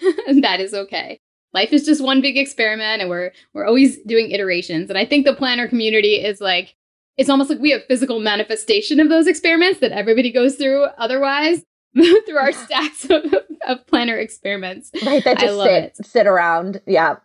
that 0.43 0.61
is 0.61 0.75
okay. 0.75 1.21
Life 1.57 1.73
is 1.73 1.87
just 1.87 2.05
one 2.05 2.21
big 2.21 2.37
experiment 2.37 3.01
and 3.01 3.09
we're 3.09 3.33
we're 3.55 3.65
always 3.65 3.97
doing 4.03 4.31
iterations. 4.31 4.91
And 4.91 4.99
I 4.99 5.07
think 5.07 5.25
the 5.25 5.35
planner 5.35 5.67
community 5.67 6.17
is 6.17 6.39
like 6.39 6.77
it's 7.17 7.31
almost 7.31 7.49
like 7.49 7.61
we 7.61 7.71
have 7.71 7.83
physical 7.87 8.21
manifestation 8.21 9.01
of 9.01 9.09
those 9.09 9.27
experiments 9.27 9.81
that 9.81 9.91
everybody 9.91 10.31
goes 10.31 10.57
through 10.57 10.85
otherwise 10.99 11.65
through 11.97 12.37
our 12.37 12.53
stacks 12.53 13.07
of, 13.07 13.35
of 13.67 13.87
planner 13.87 14.19
experiments. 14.19 14.91
Right, 15.07 15.25
that 15.25 15.39
just 15.39 15.59
sit, 15.59 15.85
it. 15.99 16.07
sit 16.07 16.27
around. 16.27 16.83
Yeah. 16.87 17.17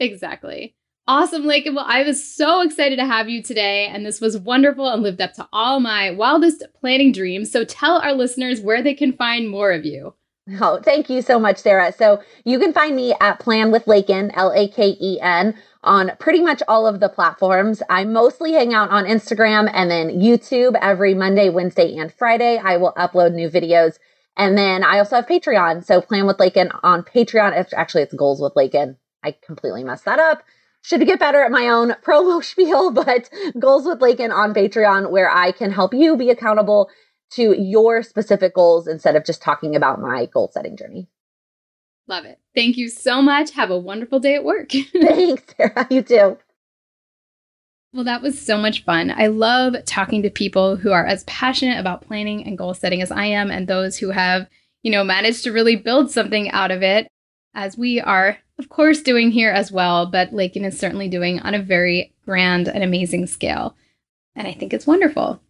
Exactly. 0.00 0.74
Awesome, 1.06 1.42
Laken. 1.42 1.74
Well, 1.74 1.84
I 1.86 2.04
was 2.04 2.22
so 2.24 2.62
excited 2.62 2.96
to 2.96 3.06
have 3.06 3.28
you 3.28 3.42
today, 3.42 3.86
and 3.86 4.06
this 4.06 4.20
was 4.20 4.38
wonderful 4.38 4.88
and 4.88 5.02
lived 5.02 5.20
up 5.20 5.34
to 5.34 5.48
all 5.52 5.78
my 5.80 6.10
wildest 6.10 6.64
planning 6.80 7.12
dreams. 7.12 7.50
So 7.50 7.64
tell 7.64 7.98
our 7.98 8.14
listeners 8.14 8.62
where 8.62 8.82
they 8.82 8.94
can 8.94 9.12
find 9.12 9.50
more 9.50 9.72
of 9.72 9.84
you. 9.84 10.14
Oh, 10.60 10.80
thank 10.82 11.10
you 11.10 11.20
so 11.20 11.38
much, 11.38 11.58
Sarah. 11.58 11.92
So 11.92 12.22
you 12.44 12.58
can 12.58 12.72
find 12.72 12.96
me 12.96 13.14
at 13.20 13.38
Plan 13.38 13.70
with 13.70 13.84
Laken, 13.84 14.30
L 14.34 14.52
A 14.52 14.68
K 14.68 14.96
E 15.00 15.20
N, 15.20 15.54
on 15.82 16.12
pretty 16.18 16.40
much 16.40 16.62
all 16.66 16.86
of 16.86 17.00
the 17.00 17.08
platforms. 17.08 17.82
I 17.90 18.04
mostly 18.04 18.52
hang 18.52 18.72
out 18.72 18.90
on 18.90 19.04
Instagram 19.04 19.70
and 19.72 19.90
then 19.90 20.20
YouTube 20.20 20.78
every 20.80 21.12
Monday, 21.14 21.50
Wednesday, 21.50 21.96
and 21.96 22.12
Friday. 22.12 22.58
I 22.58 22.78
will 22.78 22.94
upload 22.94 23.34
new 23.34 23.50
videos. 23.50 23.98
And 24.36 24.56
then 24.56 24.84
I 24.84 24.98
also 24.98 25.16
have 25.16 25.26
Patreon. 25.26 25.84
So 25.84 26.00
Plan 26.00 26.26
with 26.26 26.38
Laken 26.38 26.70
on 26.82 27.02
Patreon. 27.02 27.58
It's 27.58 27.74
actually 27.74 28.04
it's 28.04 28.14
Goals 28.14 28.40
with 28.40 28.54
Laken. 28.54 28.96
I 29.22 29.36
completely 29.44 29.84
messed 29.84 30.06
that 30.06 30.18
up 30.18 30.42
should 30.82 31.04
get 31.04 31.18
better 31.18 31.42
at 31.42 31.50
my 31.50 31.68
own 31.68 31.90
promo 32.04 32.42
spiel, 32.50 32.90
but 32.90 33.28
Goals 33.58 33.84
with 33.84 33.98
Laken 33.98 34.32
on 34.32 34.54
Patreon, 34.54 35.10
where 35.10 35.30
I 35.30 35.52
can 35.52 35.70
help 35.72 35.92
you 35.92 36.16
be 36.16 36.30
accountable 36.30 36.88
to 37.30 37.54
your 37.60 38.02
specific 38.02 38.54
goals 38.54 38.86
instead 38.86 39.16
of 39.16 39.24
just 39.24 39.42
talking 39.42 39.76
about 39.76 40.00
my 40.00 40.26
goal 40.26 40.50
setting 40.52 40.76
journey. 40.76 41.08
Love 42.06 42.24
it. 42.24 42.38
Thank 42.54 42.76
you 42.76 42.88
so 42.88 43.20
much. 43.20 43.50
Have 43.52 43.70
a 43.70 43.78
wonderful 43.78 44.18
day 44.18 44.34
at 44.34 44.44
work. 44.44 44.70
Thanks, 44.92 45.54
Sarah. 45.56 45.86
You 45.90 46.02
too. 46.02 46.38
Well, 47.92 48.04
that 48.04 48.22
was 48.22 48.40
so 48.40 48.58
much 48.58 48.84
fun. 48.84 49.10
I 49.10 49.28
love 49.28 49.74
talking 49.84 50.22
to 50.22 50.30
people 50.30 50.76
who 50.76 50.92
are 50.92 51.06
as 51.06 51.24
passionate 51.24 51.78
about 51.78 52.02
planning 52.02 52.46
and 52.46 52.56
goal 52.56 52.74
setting 52.74 53.02
as 53.02 53.10
I 53.10 53.24
am, 53.26 53.50
and 53.50 53.66
those 53.66 53.96
who 53.96 54.10
have, 54.10 54.46
you 54.82 54.90
know, 54.90 55.04
managed 55.04 55.44
to 55.44 55.52
really 55.52 55.76
build 55.76 56.10
something 56.10 56.50
out 56.50 56.70
of 56.70 56.82
it, 56.82 57.08
as 57.54 57.78
we 57.78 58.00
are 58.00 58.38
of 58.58 58.68
course, 58.68 59.00
doing 59.00 59.30
here 59.30 59.50
as 59.50 59.70
well, 59.70 60.06
but 60.06 60.32
Laken 60.32 60.64
is 60.64 60.78
certainly 60.78 61.08
doing 61.08 61.38
on 61.40 61.54
a 61.54 61.62
very 61.62 62.12
grand 62.24 62.68
and 62.68 62.82
amazing 62.82 63.26
scale. 63.26 63.76
And 64.34 64.48
I 64.48 64.52
think 64.52 64.72
it's 64.72 64.86
wonderful. 64.86 65.40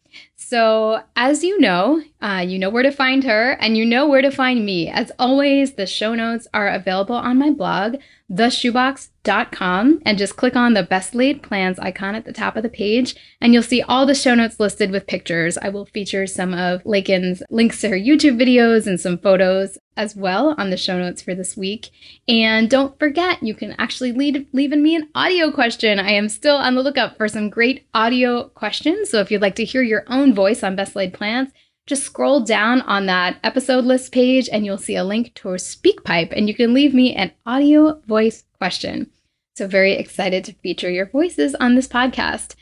So, 0.40 1.02
as 1.16 1.42
you 1.42 1.58
know, 1.58 2.00
uh, 2.22 2.44
you 2.46 2.60
know 2.60 2.70
where 2.70 2.84
to 2.84 2.92
find 2.92 3.24
her 3.24 3.52
and 3.60 3.76
you 3.76 3.84
know 3.84 4.06
where 4.06 4.22
to 4.22 4.30
find 4.30 4.64
me. 4.64 4.88
As 4.88 5.10
always, 5.18 5.72
the 5.72 5.86
show 5.86 6.14
notes 6.14 6.46
are 6.54 6.68
available 6.68 7.16
on 7.16 7.38
my 7.38 7.50
blog, 7.50 7.96
theshubox.com, 8.30 10.00
and 10.04 10.16
just 10.18 10.36
click 10.36 10.54
on 10.54 10.74
the 10.74 10.82
best 10.82 11.14
laid 11.14 11.42
plans 11.42 11.78
icon 11.78 12.14
at 12.14 12.24
the 12.24 12.32
top 12.32 12.56
of 12.56 12.62
the 12.62 12.68
page, 12.68 13.16
and 13.40 13.52
you'll 13.52 13.62
see 13.62 13.82
all 13.82 14.06
the 14.06 14.14
show 14.14 14.34
notes 14.34 14.60
listed 14.60 14.90
with 14.90 15.06
pictures. 15.06 15.58
I 15.58 15.70
will 15.70 15.86
feature 15.86 16.26
some 16.26 16.54
of 16.54 16.84
Laken's 16.84 17.42
links 17.50 17.80
to 17.80 17.88
her 17.88 17.96
YouTube 17.96 18.40
videos 18.40 18.86
and 18.86 19.00
some 19.00 19.18
photos 19.18 19.76
as 19.96 20.14
well 20.14 20.54
on 20.56 20.70
the 20.70 20.76
show 20.76 20.98
notes 20.98 21.20
for 21.20 21.34
this 21.34 21.56
week. 21.56 21.90
And 22.28 22.70
don't 22.70 22.96
forget, 22.98 23.42
you 23.42 23.54
can 23.54 23.74
actually 23.78 24.12
leave, 24.12 24.46
leave 24.52 24.70
me 24.70 24.94
an 24.94 25.08
audio 25.14 25.50
question. 25.50 25.98
I 25.98 26.12
am 26.12 26.28
still 26.28 26.56
on 26.56 26.76
the 26.76 26.82
lookout 26.82 27.16
for 27.16 27.26
some 27.26 27.50
great 27.50 27.86
audio 27.92 28.44
questions. 28.50 29.10
So 29.10 29.20
if 29.20 29.30
you'd 29.30 29.42
like 29.42 29.56
to 29.56 29.64
hear 29.64 29.82
your 29.82 30.04
own 30.06 30.27
voice 30.34 30.62
on 30.62 30.76
Best 30.76 30.96
Laid 30.96 31.14
Plans, 31.14 31.50
just 31.86 32.04
scroll 32.04 32.40
down 32.40 32.82
on 32.82 33.06
that 33.06 33.38
episode 33.42 33.84
list 33.84 34.12
page 34.12 34.48
and 34.52 34.64
you'll 34.64 34.76
see 34.76 34.94
a 34.94 35.04
link 35.04 35.34
to 35.34 35.48
SpeakPipe 35.48 36.32
and 36.36 36.46
you 36.46 36.54
can 36.54 36.74
leave 36.74 36.92
me 36.92 37.14
an 37.14 37.32
audio 37.46 38.00
voice 38.06 38.44
question. 38.58 39.10
So, 39.56 39.66
very 39.66 39.94
excited 39.94 40.44
to 40.44 40.52
feature 40.52 40.90
your 40.90 41.06
voices 41.06 41.54
on 41.54 41.74
this 41.74 41.88
podcast. 41.88 42.54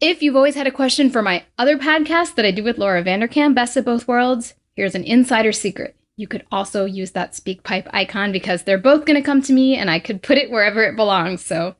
If 0.00 0.22
you've 0.22 0.36
always 0.36 0.54
had 0.54 0.66
a 0.66 0.72
question 0.72 1.10
for 1.10 1.22
my 1.22 1.44
other 1.58 1.78
podcast 1.78 2.34
that 2.34 2.44
I 2.44 2.50
do 2.50 2.64
with 2.64 2.78
Laura 2.78 3.04
Vanderkam, 3.04 3.54
Best 3.54 3.76
of 3.76 3.84
Both 3.84 4.08
Worlds, 4.08 4.54
here's 4.74 4.94
an 4.94 5.04
insider 5.04 5.52
secret. 5.52 5.94
You 6.16 6.26
could 6.26 6.46
also 6.50 6.86
use 6.86 7.12
that 7.12 7.32
SpeakPipe 7.32 7.88
icon 7.92 8.32
because 8.32 8.62
they're 8.62 8.78
both 8.78 9.04
going 9.04 9.20
to 9.20 9.24
come 9.24 9.42
to 9.42 9.52
me 9.52 9.76
and 9.76 9.90
I 9.90 9.98
could 9.98 10.22
put 10.22 10.38
it 10.38 10.50
wherever 10.50 10.82
it 10.82 10.96
belongs. 10.96 11.44
So, 11.44 11.76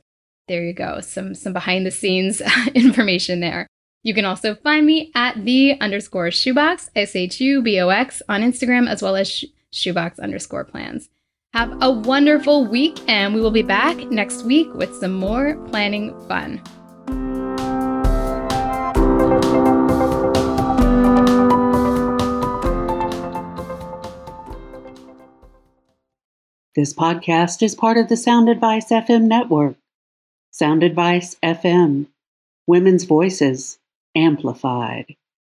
there 0.47 0.63
you 0.63 0.73
go. 0.73 1.01
Some 1.01 1.35
some 1.35 1.53
behind 1.53 1.85
the 1.85 1.91
scenes 1.91 2.41
information 2.73 3.39
there. 3.39 3.67
You 4.07 4.13
can 4.13 4.23
also 4.23 4.55
find 4.55 4.85
me 4.85 5.11
at 5.15 5.43
the 5.43 5.77
underscore 5.81 6.29
shubox, 6.29 6.89
S 6.95 7.13
H 7.13 7.41
U 7.41 7.61
B 7.61 7.77
O 7.81 7.89
X, 7.89 8.21
on 8.29 8.39
Instagram, 8.41 8.89
as 8.89 9.01
well 9.01 9.17
as 9.17 9.29
sh- 9.29 9.43
shubox 9.73 10.17
underscore 10.17 10.63
plans. 10.63 11.09
Have 11.51 11.77
a 11.81 11.91
wonderful 11.91 12.65
week, 12.65 12.97
and 13.09 13.35
we 13.35 13.41
will 13.41 13.51
be 13.51 13.63
back 13.63 13.97
next 14.09 14.43
week 14.43 14.73
with 14.75 14.95
some 14.95 15.11
more 15.11 15.55
planning 15.65 16.17
fun. 16.29 16.61
This 26.77 26.93
podcast 26.93 27.61
is 27.61 27.75
part 27.75 27.97
of 27.97 28.07
the 28.07 28.15
Sound 28.15 28.47
Advice 28.47 28.89
FM 28.89 29.23
network. 29.23 29.75
Sound 30.51 30.81
Advice 30.81 31.35
FM, 31.43 32.05
Women's 32.67 33.03
Voices 33.03 33.79
Amplified. 34.17 35.16